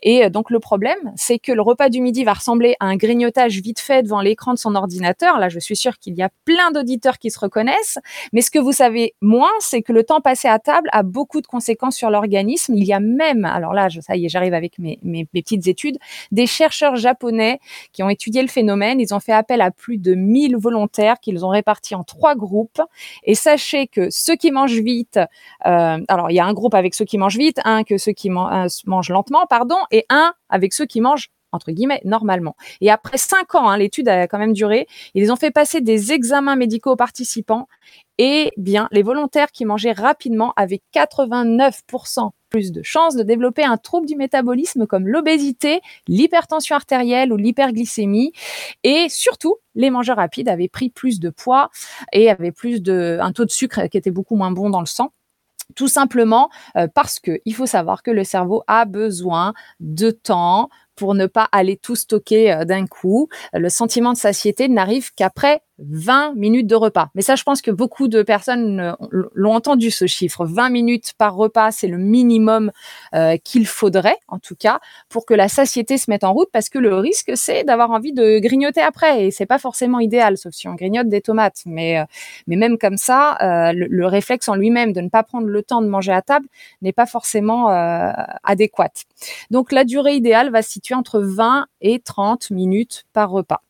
Et 0.01 0.25
euh, 0.25 0.29
donc 0.29 0.49
le 0.49 0.59
problème, 0.59 1.11
c'est 1.15 1.39
que 1.39 1.51
le 1.51 1.61
repas 1.61 1.89
du 1.89 2.01
midi 2.01 2.23
va 2.23 2.33
ressembler 2.33 2.75
à 2.79 2.85
un 2.85 2.95
grignotage 2.95 3.59
vite 3.61 3.79
fait 3.79 4.03
devant 4.03 4.21
l'écran 4.21 4.53
de 4.53 4.59
son 4.59 4.75
ordinateur. 4.75 5.39
Là, 5.39 5.49
je 5.49 5.59
suis 5.59 5.75
sûre 5.75 5.97
qu'il 5.99 6.15
y 6.15 6.21
a 6.21 6.29
plein 6.45 6.71
d'auditeurs 6.71 7.17
qui 7.17 7.31
se 7.31 7.39
reconnaissent. 7.39 7.99
Mais 8.31 8.41
ce 8.41 8.51
que 8.51 8.59
vous 8.59 8.71
savez 8.71 9.13
moins, 9.21 9.51
c'est 9.59 9.81
que 9.81 9.93
le 9.93 10.03
temps 10.03 10.21
passé 10.21 10.47
à 10.47 10.59
table 10.59 10.89
a 10.91 11.03
beaucoup 11.03 11.41
de 11.41 11.47
conséquences 11.47 11.95
sur 11.95 12.09
l'organisme. 12.09 12.73
Il 12.75 12.83
y 12.83 12.93
a 12.93 12.99
même, 12.99 13.45
alors 13.45 13.73
là, 13.73 13.89
ça 14.01 14.15
y 14.15 14.25
est, 14.25 14.29
j'arrive 14.29 14.53
avec 14.53 14.79
mes, 14.79 14.99
mes, 15.03 15.27
mes 15.33 15.41
petites 15.41 15.67
études, 15.67 15.97
des 16.31 16.47
chercheurs 16.47 16.95
japonais 16.95 17.59
qui 17.91 18.03
ont 18.03 18.09
étudié 18.09 18.41
le 18.41 18.47
phénomène. 18.47 18.99
Ils 18.99 19.13
ont 19.13 19.19
fait 19.19 19.31
appel 19.31 19.61
à 19.61 19.71
plus 19.71 19.97
de 19.97 20.15
1000 20.15 20.57
volontaires 20.57 21.19
qu'ils 21.19 21.45
ont 21.45 21.49
répartis 21.49 21.95
en 21.95 22.03
trois 22.03 22.35
groupes. 22.35 22.81
Et 23.23 23.35
sachez 23.35 23.87
que 23.87 24.09
ceux 24.09 24.35
qui 24.35 24.51
mangent 24.51 24.79
vite, 24.79 25.19
euh, 25.65 25.97
alors 26.07 26.31
il 26.31 26.35
y 26.35 26.39
a 26.39 26.45
un 26.45 26.53
groupe 26.53 26.73
avec 26.73 26.93
ceux 26.93 27.05
qui 27.05 27.17
mangent 27.17 27.37
vite, 27.37 27.59
un 27.65 27.83
que 27.83 27.97
ceux 27.97 28.11
qui 28.11 28.29
euh, 28.29 28.67
mangent 28.85 29.09
lentement, 29.09 29.45
pardon, 29.47 29.77
et 29.91 30.05
un 30.09 30.33
avec 30.49 30.73
ceux 30.73 30.85
qui 30.85 31.01
mangent 31.01 31.29
entre 31.53 31.71
guillemets 31.71 32.01
normalement. 32.03 32.55
Et 32.81 32.91
après 32.91 33.17
cinq 33.17 33.55
ans, 33.55 33.69
hein, 33.69 33.77
l'étude 33.77 34.09
a 34.09 34.27
quand 34.27 34.39
même 34.39 34.53
duré, 34.53 34.87
ils 35.13 35.31
ont 35.31 35.35
fait 35.37 35.51
passer 35.51 35.81
des 35.81 36.11
examens 36.11 36.55
médicaux 36.55 36.91
aux 36.91 36.97
participants 36.97 37.67
et 38.17 38.51
bien 38.57 38.87
les 38.91 39.03
volontaires 39.03 39.51
qui 39.51 39.65
mangeaient 39.65 39.93
rapidement 39.93 40.53
avaient 40.55 40.81
89% 40.93 42.31
plus 42.53 42.71
de 42.71 42.83
chances 42.83 43.15
de 43.15 43.23
développer 43.23 43.63
un 43.63 43.77
trouble 43.77 44.05
du 44.05 44.15
métabolisme 44.15 44.85
comme 44.85 45.07
l'obésité, 45.07 45.81
l'hypertension 46.07 46.75
artérielle 46.75 47.33
ou 47.33 47.35
l'hyperglycémie. 47.35 48.31
Et 48.83 49.07
surtout, 49.09 49.55
les 49.73 49.89
mangeurs 49.89 50.17
rapides 50.17 50.47
avaient 50.47 50.67
pris 50.67 50.91
plus 50.91 51.19
de 51.19 51.31
poids 51.31 51.71
et 52.11 52.29
avaient 52.29 52.51
plus 52.51 52.83
de, 52.83 53.17
un 53.19 53.31
taux 53.31 53.45
de 53.45 53.49
sucre 53.49 53.87
qui 53.87 53.97
était 53.97 54.11
beaucoup 54.11 54.35
moins 54.35 54.51
bon 54.51 54.69
dans 54.69 54.81
le 54.81 54.85
sang. 54.85 55.11
Tout 55.75 55.87
simplement 55.87 56.49
euh, 56.77 56.87
parce 56.93 57.19
que 57.19 57.39
il 57.45 57.55
faut 57.55 57.65
savoir 57.65 58.03
que 58.03 58.11
le 58.11 58.23
cerveau 58.23 58.63
a 58.67 58.85
besoin 58.85 59.53
de 59.79 60.11
temps 60.11 60.69
pour 60.95 61.15
ne 61.15 61.25
pas 61.25 61.47
aller 61.51 61.77
tout 61.77 61.95
stocker 61.95 62.53
euh, 62.53 62.65
d'un 62.65 62.87
coup. 62.87 63.29
Le 63.53 63.69
sentiment 63.69 64.13
de 64.13 64.17
satiété 64.17 64.67
n'arrive 64.67 65.11
qu'après 65.15 65.61
20 65.79 66.33
minutes 66.35 66.67
de 66.67 66.75
repas. 66.75 67.09
Mais 67.15 67.21
ça, 67.21 67.35
je 67.35 67.43
pense 67.43 67.61
que 67.61 67.71
beaucoup 67.71 68.07
de 68.07 68.21
personnes 68.21 68.79
euh, 68.79 68.93
l'ont 69.33 69.53
entendu 69.53 69.91
ce 69.91 70.07
chiffre. 70.07 70.45
20 70.45 70.69
minutes 70.69 71.13
par 71.17 71.35
repas, 71.35 71.71
c'est 71.71 71.87
le 71.87 71.97
minimum 71.97 72.71
euh, 73.13 73.37
qu'il 73.43 73.65
faudrait, 73.65 74.17
en 74.27 74.39
tout 74.39 74.55
cas, 74.55 74.79
pour 75.09 75.25
que 75.25 75.33
la 75.33 75.47
satiété 75.47 75.97
se 75.97 76.09
mette 76.09 76.23
en 76.23 76.33
route, 76.33 76.49
parce 76.51 76.69
que 76.69 76.79
le 76.79 76.95
risque, 76.95 77.31
c'est 77.35 77.63
d'avoir 77.63 77.91
envie 77.91 78.13
de 78.13 78.39
grignoter 78.39 78.81
après, 78.81 79.25
et 79.25 79.31
c'est 79.31 79.45
pas 79.45 79.59
forcément 79.59 79.99
idéal, 79.99 80.37
sauf 80.37 80.53
si 80.53 80.67
on 80.67 80.75
grignote 80.75 81.07
des 81.07 81.21
tomates. 81.21 81.61
Mais, 81.65 81.99
euh, 81.99 82.05
mais 82.47 82.55
même 82.55 82.77
comme 82.77 82.97
ça, 82.97 83.37
le, 83.73 83.87
le, 83.87 84.05
réflexe 84.05 84.47
en 84.47 84.55
lui-même 84.55 84.93
de 84.93 85.01
ne 85.01 85.09
pas 85.09 85.23
prendre 85.23 85.47
le 85.47 85.63
temps 85.63 85.81
de 85.81 85.87
manger 85.87 86.11
à 86.11 86.21
table 86.21 86.47
n'est 86.81 86.93
pas 86.93 87.05
forcément 87.05 87.69
euh, 87.69 88.11
adéquat. 88.43 88.91
Donc 89.51 89.71
la 89.71 89.83
durée 89.85 90.15
idéale 90.15 90.51
va 90.51 90.61
se 90.61 90.71
situer 90.71 90.95
entre 90.95 91.19
20 91.19 91.67
et 91.81 91.99
30 91.99 92.51
minutes 92.51 93.05
par 93.13 93.29
repas. 93.29 93.61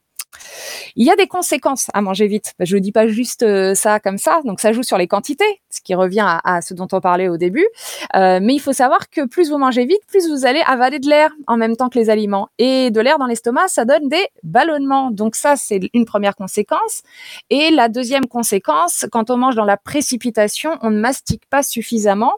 Il 0.95 1.05
y 1.05 1.11
a 1.11 1.15
des 1.15 1.27
conséquences 1.27 1.87
à 1.93 2.01
manger 2.01 2.27
vite. 2.27 2.53
Je 2.59 2.75
ne 2.75 2.81
dis 2.81 2.91
pas 2.91 3.07
juste 3.07 3.43
euh, 3.43 3.75
ça 3.75 3.99
comme 3.99 4.17
ça. 4.17 4.41
Donc 4.45 4.59
ça 4.59 4.73
joue 4.73 4.83
sur 4.83 4.97
les 4.97 5.07
quantités, 5.07 5.61
ce 5.69 5.81
qui 5.81 5.95
revient 5.95 6.25
à, 6.25 6.41
à 6.43 6.61
ce 6.61 6.73
dont 6.73 6.87
on 6.91 7.01
parlait 7.01 7.29
au 7.29 7.37
début. 7.37 7.67
Euh, 8.15 8.39
mais 8.41 8.53
il 8.53 8.59
faut 8.59 8.73
savoir 8.73 9.09
que 9.09 9.25
plus 9.25 9.49
vous 9.49 9.57
mangez 9.57 9.85
vite, 9.85 10.01
plus 10.07 10.29
vous 10.29 10.45
allez 10.45 10.61
avaler 10.65 10.99
de 10.99 11.09
l'air 11.09 11.31
en 11.47 11.57
même 11.57 11.75
temps 11.75 11.89
que 11.89 11.99
les 11.99 12.09
aliments. 12.09 12.49
Et 12.57 12.91
de 12.91 12.99
l'air 13.01 13.17
dans 13.17 13.25
l'estomac, 13.25 13.67
ça 13.67 13.85
donne 13.85 14.07
des 14.07 14.27
ballonnements. 14.43 15.11
Donc 15.11 15.35
ça, 15.35 15.55
c'est 15.55 15.79
une 15.93 16.05
première 16.05 16.35
conséquence. 16.35 17.03
Et 17.49 17.71
la 17.71 17.89
deuxième 17.89 18.25
conséquence, 18.25 19.05
quand 19.11 19.29
on 19.29 19.37
mange 19.37 19.55
dans 19.55 19.65
la 19.65 19.77
précipitation, 19.77 20.77
on 20.81 20.89
ne 20.89 20.99
mastique 20.99 21.43
pas 21.49 21.63
suffisamment. 21.63 22.33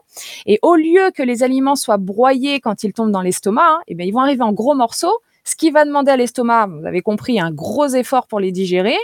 Et 0.46 0.58
au 0.62 0.74
lieu 0.74 1.10
que 1.14 1.22
les 1.22 1.42
aliments 1.42 1.76
soient 1.76 1.96
broyés 1.96 2.60
quand 2.60 2.82
ils 2.84 2.92
tombent 2.92 3.12
dans 3.12 3.22
l'estomac, 3.22 3.66
hein, 3.66 3.80
eh 3.88 3.94
bien, 3.94 4.06
ils 4.06 4.12
vont 4.12 4.20
arriver 4.20 4.42
en 4.42 4.52
gros 4.52 4.74
morceaux 4.74 5.20
ce 5.46 5.54
qui 5.54 5.70
va 5.70 5.84
demander 5.84 6.10
à 6.10 6.16
l'estomac, 6.16 6.66
vous 6.66 6.84
avez 6.86 7.02
compris, 7.02 7.38
un 7.38 7.52
gros 7.52 7.86
effort 7.86 8.26
pour 8.26 8.40
les 8.40 8.50
digérer. 8.50 8.96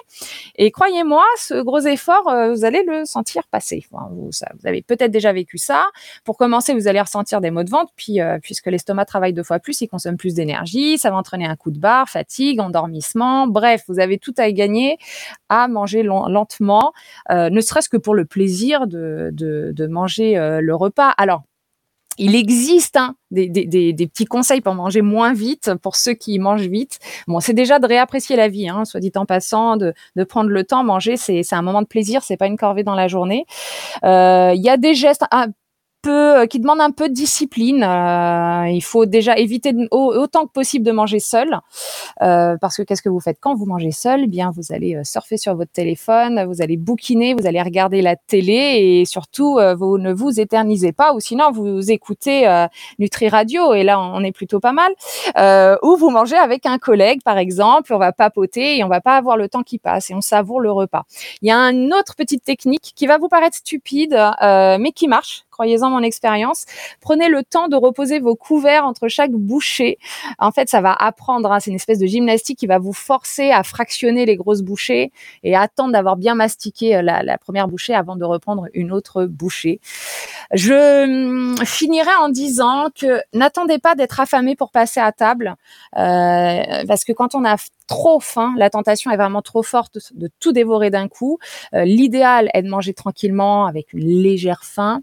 Et 0.56 0.72
croyez-moi, 0.72 1.24
ce 1.38 1.62
gros 1.62 1.78
effort, 1.78 2.28
euh, 2.28 2.52
vous 2.52 2.64
allez 2.64 2.82
le 2.84 3.04
sentir 3.04 3.44
passer. 3.46 3.86
Vous, 4.10 4.30
avez 4.64 4.82
peut-être 4.82 5.12
déjà 5.12 5.32
vécu 5.32 5.56
ça. 5.56 5.86
Pour 6.24 6.36
commencer, 6.36 6.74
vous 6.74 6.88
allez 6.88 7.00
ressentir 7.00 7.40
des 7.40 7.52
maux 7.52 7.62
de 7.62 7.70
ventre, 7.70 7.92
puis 7.94 8.20
euh, 8.20 8.38
puisque 8.42 8.66
l'estomac 8.66 9.04
travaille 9.04 9.32
deux 9.32 9.44
fois 9.44 9.60
plus, 9.60 9.80
il 9.82 9.88
consomme 9.88 10.16
plus 10.16 10.34
d'énergie, 10.34 10.98
ça 10.98 11.10
va 11.10 11.16
entraîner 11.16 11.46
un 11.46 11.54
coup 11.54 11.70
de 11.70 11.78
barre, 11.78 12.08
fatigue, 12.08 12.58
endormissement. 12.58 13.46
Bref, 13.46 13.84
vous 13.86 14.00
avez 14.00 14.18
tout 14.18 14.34
à 14.36 14.50
gagner 14.50 14.98
à 15.48 15.68
manger 15.68 16.02
lentement, 16.02 16.92
euh, 17.30 17.50
ne 17.50 17.60
serait-ce 17.60 17.88
que 17.88 17.96
pour 17.96 18.16
le 18.16 18.24
plaisir 18.24 18.88
de, 18.88 19.30
de, 19.32 19.72
de 19.72 19.86
manger 19.86 20.34
le 20.60 20.74
repas. 20.74 21.10
Alors, 21.10 21.42
il 22.18 22.34
existe 22.34 22.96
hein, 22.96 23.14
des, 23.30 23.48
petits 24.06 24.24
conseils 24.24 24.60
pour 24.60 24.74
manger 24.74 25.02
moins 25.02 25.32
vite 25.32 25.72
pour 25.82 25.96
ceux 25.96 26.14
qui 26.14 26.38
mangent 26.38 26.66
vite. 26.66 26.98
Bon, 27.26 27.40
c'est 27.40 27.54
déjà 27.54 27.78
de 27.78 27.86
réapprécier 27.86 28.36
la 28.36 28.48
vie, 28.48 28.68
hein, 28.68 28.84
soit 28.84 29.00
dit 29.00 29.12
en 29.16 29.26
passant, 29.26 29.76
de, 29.76 29.94
de 30.16 30.24
prendre 30.24 30.50
le 30.50 30.64
temps. 30.64 30.84
Manger, 30.84 31.16
c'est 31.16 31.42
un 31.52 31.62
moment 31.62 31.82
de 31.82 31.86
plaisir, 31.86 32.22
c'est 32.22 32.36
pas 32.36 32.46
une 32.46 32.56
corvée 32.56 32.84
dans 32.84 32.94
la 32.94 33.08
journée. 33.08 33.46
Euh, 34.04 34.52
Il 34.54 34.62
y 34.62 34.68
a 34.68 34.76
des 34.76 34.94
gestes. 34.94 35.24
Ah, 35.30 35.46
peu, 36.02 36.46
qui 36.46 36.60
demande 36.60 36.80
un 36.80 36.90
peu 36.90 37.08
de 37.08 37.14
discipline. 37.14 37.82
Euh, 37.82 38.68
il 38.68 38.82
faut 38.82 39.06
déjà 39.06 39.36
éviter 39.36 39.72
de, 39.72 39.88
autant 39.90 40.46
que 40.46 40.52
possible 40.52 40.84
de 40.84 40.92
manger 40.92 41.20
seul, 41.20 41.60
euh, 42.22 42.56
parce 42.60 42.76
que 42.76 42.82
qu'est-ce 42.82 43.02
que 43.02 43.08
vous 43.08 43.20
faites 43.20 43.38
quand 43.40 43.54
vous 43.54 43.66
mangez 43.66 43.92
seul? 43.92 44.22
Eh 44.24 44.26
Bien, 44.26 44.50
vous 44.54 44.72
allez 44.72 45.00
surfer 45.04 45.36
sur 45.36 45.54
votre 45.54 45.72
téléphone, 45.72 46.44
vous 46.44 46.62
allez 46.62 46.76
bouquiner, 46.76 47.34
vous 47.34 47.46
allez 47.46 47.62
regarder 47.62 48.02
la 48.02 48.16
télé 48.16 49.00
et 49.00 49.04
surtout 49.04 49.58
euh, 49.58 49.74
vous 49.74 49.98
ne 49.98 50.12
vous 50.12 50.40
éternisez 50.40 50.92
pas, 50.92 51.14
ou 51.14 51.20
sinon 51.20 51.50
vous 51.50 51.90
écoutez 51.90 52.48
euh, 52.48 52.66
Nutri 52.98 53.28
Radio 53.28 53.74
et 53.74 53.82
là 53.82 54.00
on 54.00 54.22
est 54.24 54.32
plutôt 54.32 54.60
pas 54.60 54.72
mal. 54.72 54.92
Euh, 55.36 55.76
ou 55.82 55.96
vous 55.96 56.10
mangez 56.10 56.36
avec 56.36 56.66
un 56.66 56.78
collègue 56.78 57.20
par 57.24 57.38
exemple, 57.38 57.92
on 57.94 57.98
va 57.98 58.12
papoter 58.12 58.78
et 58.78 58.84
on 58.84 58.88
va 58.88 59.00
pas 59.00 59.16
avoir 59.16 59.36
le 59.36 59.48
temps 59.48 59.62
qui 59.62 59.78
passe 59.78 60.10
et 60.10 60.14
on 60.14 60.20
savoure 60.20 60.60
le 60.60 60.72
repas. 60.72 61.04
Il 61.40 61.48
y 61.48 61.50
a 61.50 61.58
une 61.58 61.92
autre 61.94 62.14
petite 62.16 62.44
technique 62.44 62.92
qui 62.94 63.06
va 63.06 63.18
vous 63.18 63.28
paraître 63.28 63.56
stupide, 63.56 64.14
euh, 64.14 64.78
mais 64.78 64.92
qui 64.92 65.08
marche 65.08 65.44
croyez-en 65.62 65.90
mon 65.90 66.02
expérience. 66.02 66.64
Prenez 67.00 67.28
le 67.28 67.44
temps 67.44 67.68
de 67.68 67.76
reposer 67.76 68.18
vos 68.18 68.34
couverts 68.34 68.84
entre 68.84 69.06
chaque 69.06 69.30
bouchée. 69.30 69.96
En 70.40 70.50
fait, 70.50 70.68
ça 70.68 70.80
va 70.80 70.92
apprendre, 70.92 71.52
hein, 71.52 71.60
c'est 71.60 71.70
une 71.70 71.76
espèce 71.76 72.00
de 72.00 72.06
gymnastique 72.06 72.58
qui 72.58 72.66
va 72.66 72.80
vous 72.80 72.92
forcer 72.92 73.52
à 73.52 73.62
fractionner 73.62 74.26
les 74.26 74.34
grosses 74.34 74.62
bouchées 74.62 75.12
et 75.44 75.54
attendre 75.54 75.92
d'avoir 75.92 76.16
bien 76.16 76.34
mastiqué 76.34 77.00
la, 77.00 77.22
la, 77.22 77.38
première 77.38 77.68
bouchée 77.68 77.94
avant 77.94 78.16
de 78.16 78.24
reprendre 78.24 78.66
une 78.74 78.90
autre 78.90 79.24
bouchée. 79.26 79.80
Je 80.52 81.04
hum, 81.04 81.56
finirai 81.64 82.10
en 82.20 82.28
disant 82.28 82.88
que 82.92 83.20
n'attendez 83.32 83.78
pas 83.78 83.94
d'être 83.94 84.18
affamé 84.18 84.56
pour 84.56 84.72
passer 84.72 84.98
à 84.98 85.12
table, 85.12 85.54
euh, 85.96 86.84
parce 86.88 87.04
que 87.04 87.12
quand 87.12 87.36
on 87.36 87.44
a 87.44 87.56
trop 87.86 88.20
faim, 88.20 88.54
la 88.56 88.68
tentation 88.68 89.10
est 89.10 89.16
vraiment 89.16 89.42
trop 89.42 89.62
forte 89.62 89.98
de 90.14 90.28
tout 90.40 90.52
dévorer 90.52 90.90
d'un 90.90 91.08
coup. 91.08 91.38
Euh, 91.74 91.84
L'idéal 91.84 92.50
est 92.52 92.62
de 92.62 92.68
manger 92.68 92.94
tranquillement 92.94 93.66
avec 93.66 93.92
une 93.92 94.08
légère 94.08 94.64
faim 94.64 95.02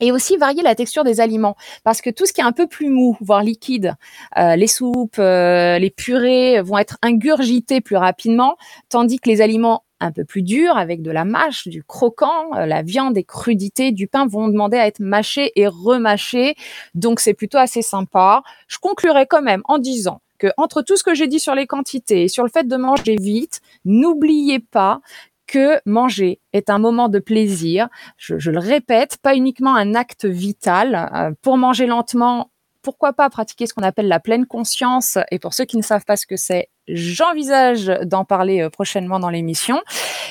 et 0.00 0.12
aussi 0.12 0.36
varier 0.36 0.62
la 0.62 0.74
texture 0.74 1.04
des 1.04 1.20
aliments 1.20 1.56
parce 1.84 2.00
que 2.00 2.10
tout 2.10 2.26
ce 2.26 2.32
qui 2.32 2.40
est 2.40 2.44
un 2.44 2.52
peu 2.52 2.66
plus 2.66 2.88
mou, 2.88 3.16
voire 3.20 3.42
liquide, 3.42 3.94
euh, 4.38 4.56
les 4.56 4.66
soupes, 4.66 5.18
euh, 5.18 5.78
les 5.78 5.90
purées 5.90 6.60
vont 6.62 6.78
être 6.78 6.98
ingurgités 7.02 7.80
plus 7.80 7.96
rapidement, 7.96 8.56
tandis 8.88 9.18
que 9.20 9.28
les 9.28 9.40
aliments 9.40 9.84
un 10.00 10.10
peu 10.10 10.24
plus 10.24 10.42
durs 10.42 10.76
avec 10.76 11.02
de 11.02 11.10
la 11.10 11.24
mâche, 11.24 11.68
du 11.68 11.84
croquant, 11.84 12.54
euh, 12.56 12.66
la 12.66 12.82
viande 12.82 13.16
et 13.16 13.24
crudité 13.24 13.92
du 13.92 14.08
pain 14.08 14.26
vont 14.26 14.48
demander 14.48 14.76
à 14.76 14.86
être 14.86 15.00
mâchés 15.00 15.52
et 15.54 15.68
remâchés. 15.68 16.56
Donc 16.94 17.20
c'est 17.20 17.34
plutôt 17.34 17.58
assez 17.58 17.82
sympa. 17.82 18.42
Je 18.66 18.78
conclurai 18.78 19.26
quand 19.26 19.42
même 19.42 19.62
en 19.66 19.78
disant 19.78 20.20
que 20.38 20.48
entre 20.56 20.82
tout 20.82 20.96
ce 20.96 21.04
que 21.04 21.14
j'ai 21.14 21.28
dit 21.28 21.38
sur 21.38 21.54
les 21.54 21.68
quantités 21.68 22.24
et 22.24 22.28
sur 22.28 22.42
le 22.42 22.50
fait 22.50 22.66
de 22.66 22.76
manger 22.76 23.14
vite, 23.14 23.60
n'oubliez 23.84 24.58
pas 24.58 25.00
que 25.52 25.80
manger 25.84 26.40
est 26.54 26.70
un 26.70 26.78
moment 26.78 27.10
de 27.10 27.18
plaisir. 27.18 27.88
Je, 28.16 28.50
le 28.50 28.58
répète, 28.58 29.18
pas 29.22 29.36
uniquement 29.36 29.76
un 29.76 29.94
acte 29.94 30.24
vital. 30.24 31.10
Euh, 31.14 31.32
pour 31.42 31.58
manger 31.58 31.84
lentement, 31.84 32.50
pourquoi 32.80 33.12
pas 33.12 33.28
pratiquer 33.28 33.66
ce 33.66 33.74
qu'on 33.74 33.82
appelle 33.82 34.08
la 34.08 34.18
pleine 34.18 34.46
conscience? 34.46 35.18
Et 35.30 35.38
pour 35.38 35.52
ceux 35.52 35.66
qui 35.66 35.76
ne 35.76 35.82
savent 35.82 36.06
pas 36.06 36.16
ce 36.16 36.26
que 36.26 36.36
c'est, 36.36 36.70
j'envisage 36.88 37.92
d'en 38.04 38.24
parler 38.24 38.62
euh, 38.62 38.70
prochainement 38.70 39.20
dans 39.20 39.28
l'émission. 39.28 39.82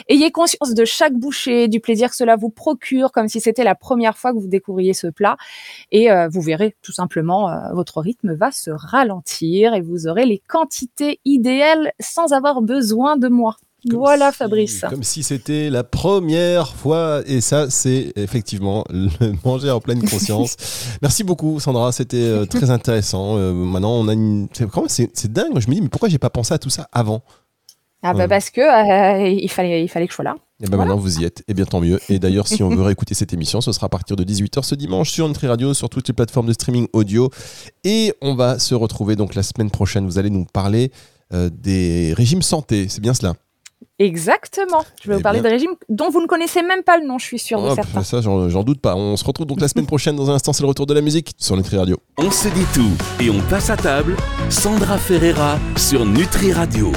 Ayez 0.09 0.31
conscience 0.31 0.73
de 0.73 0.85
chaque 0.85 1.13
bouchée, 1.13 1.67
du 1.67 1.79
plaisir 1.81 2.09
que 2.09 2.15
cela 2.15 2.35
vous 2.35 2.49
procure, 2.49 3.11
comme 3.11 3.27
si 3.27 3.39
c'était 3.39 3.63
la 3.63 3.75
première 3.75 4.17
fois 4.17 4.33
que 4.33 4.39
vous 4.39 4.47
découvriez 4.47 4.95
ce 4.95 5.05
plat. 5.05 5.37
Et 5.91 6.11
euh, 6.11 6.29
vous 6.29 6.41
verrez 6.41 6.75
tout 6.81 6.93
simplement, 6.93 7.71
votre 7.73 8.01
rythme 8.01 8.33
va 8.33 8.49
se 8.49 8.71
ralentir 8.71 9.75
et 9.75 9.81
vous 9.81 10.07
aurez 10.07 10.25
les 10.25 10.39
quantités 10.39 11.19
idéales 11.25 11.91
sans 11.99 12.33
avoir 12.33 12.63
besoin 12.63 13.17
de 13.17 13.27
moi. 13.27 13.57
Comme 13.89 13.99
voilà 13.99 14.31
si, 14.31 14.37
Fabrice. 14.37 14.85
Comme 14.89 15.03
si 15.03 15.23
c'était 15.23 15.69
la 15.71 15.83
première 15.83 16.75
fois. 16.75 17.21
Et 17.25 17.41
ça, 17.41 17.69
c'est 17.69 18.13
effectivement 18.15 18.83
le 18.89 19.09
manger 19.45 19.71
en 19.71 19.79
pleine 19.79 20.07
conscience. 20.07 20.55
Merci 21.01 21.23
beaucoup 21.23 21.59
Sandra, 21.59 21.91
c'était 21.91 22.17
euh, 22.17 22.45
très 22.45 22.69
intéressant. 22.69 23.37
Euh, 23.37 23.53
maintenant, 23.53 23.93
on 23.93 24.07
a 24.07 24.13
une... 24.13 24.47
C'est 24.87 25.31
dingue, 25.33 25.59
je 25.59 25.67
me 25.67 25.73
dis, 25.73 25.81
mais 25.81 25.89
pourquoi 25.89 26.09
j'ai 26.09 26.19
pas 26.19 26.29
pensé 26.29 26.53
à 26.53 26.59
tout 26.59 26.69
ça 26.69 26.87
avant? 26.91 27.23
Ah 28.03 28.13
bah 28.13 28.19
Ouais. 28.21 28.27
parce 28.27 28.49
que 28.49 28.61
euh, 28.61 29.27
il 29.29 29.47
fallait 29.49 29.83
il 29.83 29.87
fallait 29.87 30.07
que 30.07 30.11
je 30.11 30.15
sois 30.15 30.25
là. 30.25 30.35
Et 30.59 30.63
ben 30.65 30.69
Voilà. 30.75 30.85
maintenant 30.85 30.97
vous 31.01 31.19
y 31.19 31.23
êtes, 31.23 31.43
et 31.47 31.53
bien 31.53 31.65
tant 31.65 31.79
mieux. 31.81 31.99
Et 32.09 32.17
d'ailleurs, 32.17 32.47
si 32.47 32.63
on 32.63 32.69
veut 32.69 32.81
réécouter 32.81 33.13
cette 33.13 33.31
émission, 33.31 33.61
ce 33.61 33.71
sera 33.71 33.85
à 33.85 33.89
partir 33.89 34.15
de 34.15 34.23
18h 34.23 34.63
ce 34.63 34.73
dimanche 34.73 35.11
sur 35.11 35.27
Nutri 35.27 35.45
Radio, 35.47 35.75
sur 35.75 35.87
toutes 35.89 36.07
les 36.07 36.13
plateformes 36.15 36.47
de 36.47 36.53
streaming 36.53 36.87
audio. 36.93 37.29
Et 37.83 38.13
on 38.21 38.33
va 38.33 38.57
se 38.57 38.73
retrouver 38.73 39.15
donc 39.15 39.35
la 39.35 39.43
semaine 39.43 39.69
prochaine. 39.69 40.05
Vous 40.05 40.17
allez 40.17 40.31
nous 40.31 40.45
parler 40.45 40.91
euh, 41.33 41.49
des 41.51 42.13
régimes 42.17 42.41
santé, 42.41 42.87
c'est 42.89 43.01
bien 43.01 43.13
cela? 43.13 43.35
Exactement. 44.03 44.83
Je 45.03 45.07
vais 45.09 45.13
Eh 45.13 45.17
vous 45.17 45.21
parler 45.23 45.41
bien. 45.41 45.49
de 45.49 45.53
régimes 45.55 45.71
dont 45.89 46.09
vous 46.09 46.21
ne 46.21 46.27
connaissez 46.27 46.61
même 46.63 46.83
pas 46.83 46.97
le 46.97 47.05
nom, 47.05 47.17
je 47.19 47.25
suis 47.25 47.39
sûre 47.39 47.61
de 47.61 47.67
Hop, 47.69 47.75
certains. 47.75 48.03
Ça, 48.03 48.21
j'en 48.21 48.49
j'en 48.49 48.63
doute 48.63 48.81
pas. 48.81 48.95
On 48.95 49.15
se 49.15 49.23
retrouve 49.23 49.45
donc 49.45 49.61
la 49.61 49.67
semaine 49.67 49.85
prochaine. 49.85 50.15
Dans 50.15 50.29
un 50.31 50.33
instant, 50.35 50.53
c'est 50.53 50.63
le 50.63 50.67
retour 50.69 50.85
de 50.87 50.93
la 50.93 51.01
musique 51.01 51.33
sur 51.37 51.55
Nutri 51.55 51.77
Radio. 51.77 51.97
On 52.17 52.31
se 52.31 52.47
dit 52.49 52.65
tout 52.73 52.91
et 53.23 53.29
on 53.29 53.39
passe 53.49 53.69
à 53.69 53.77
table. 53.77 54.15
Sandra 54.49 54.97
Ferreira 54.97 55.57
sur 55.77 56.05
Nutri 56.05 56.51
Radio. 56.53 56.91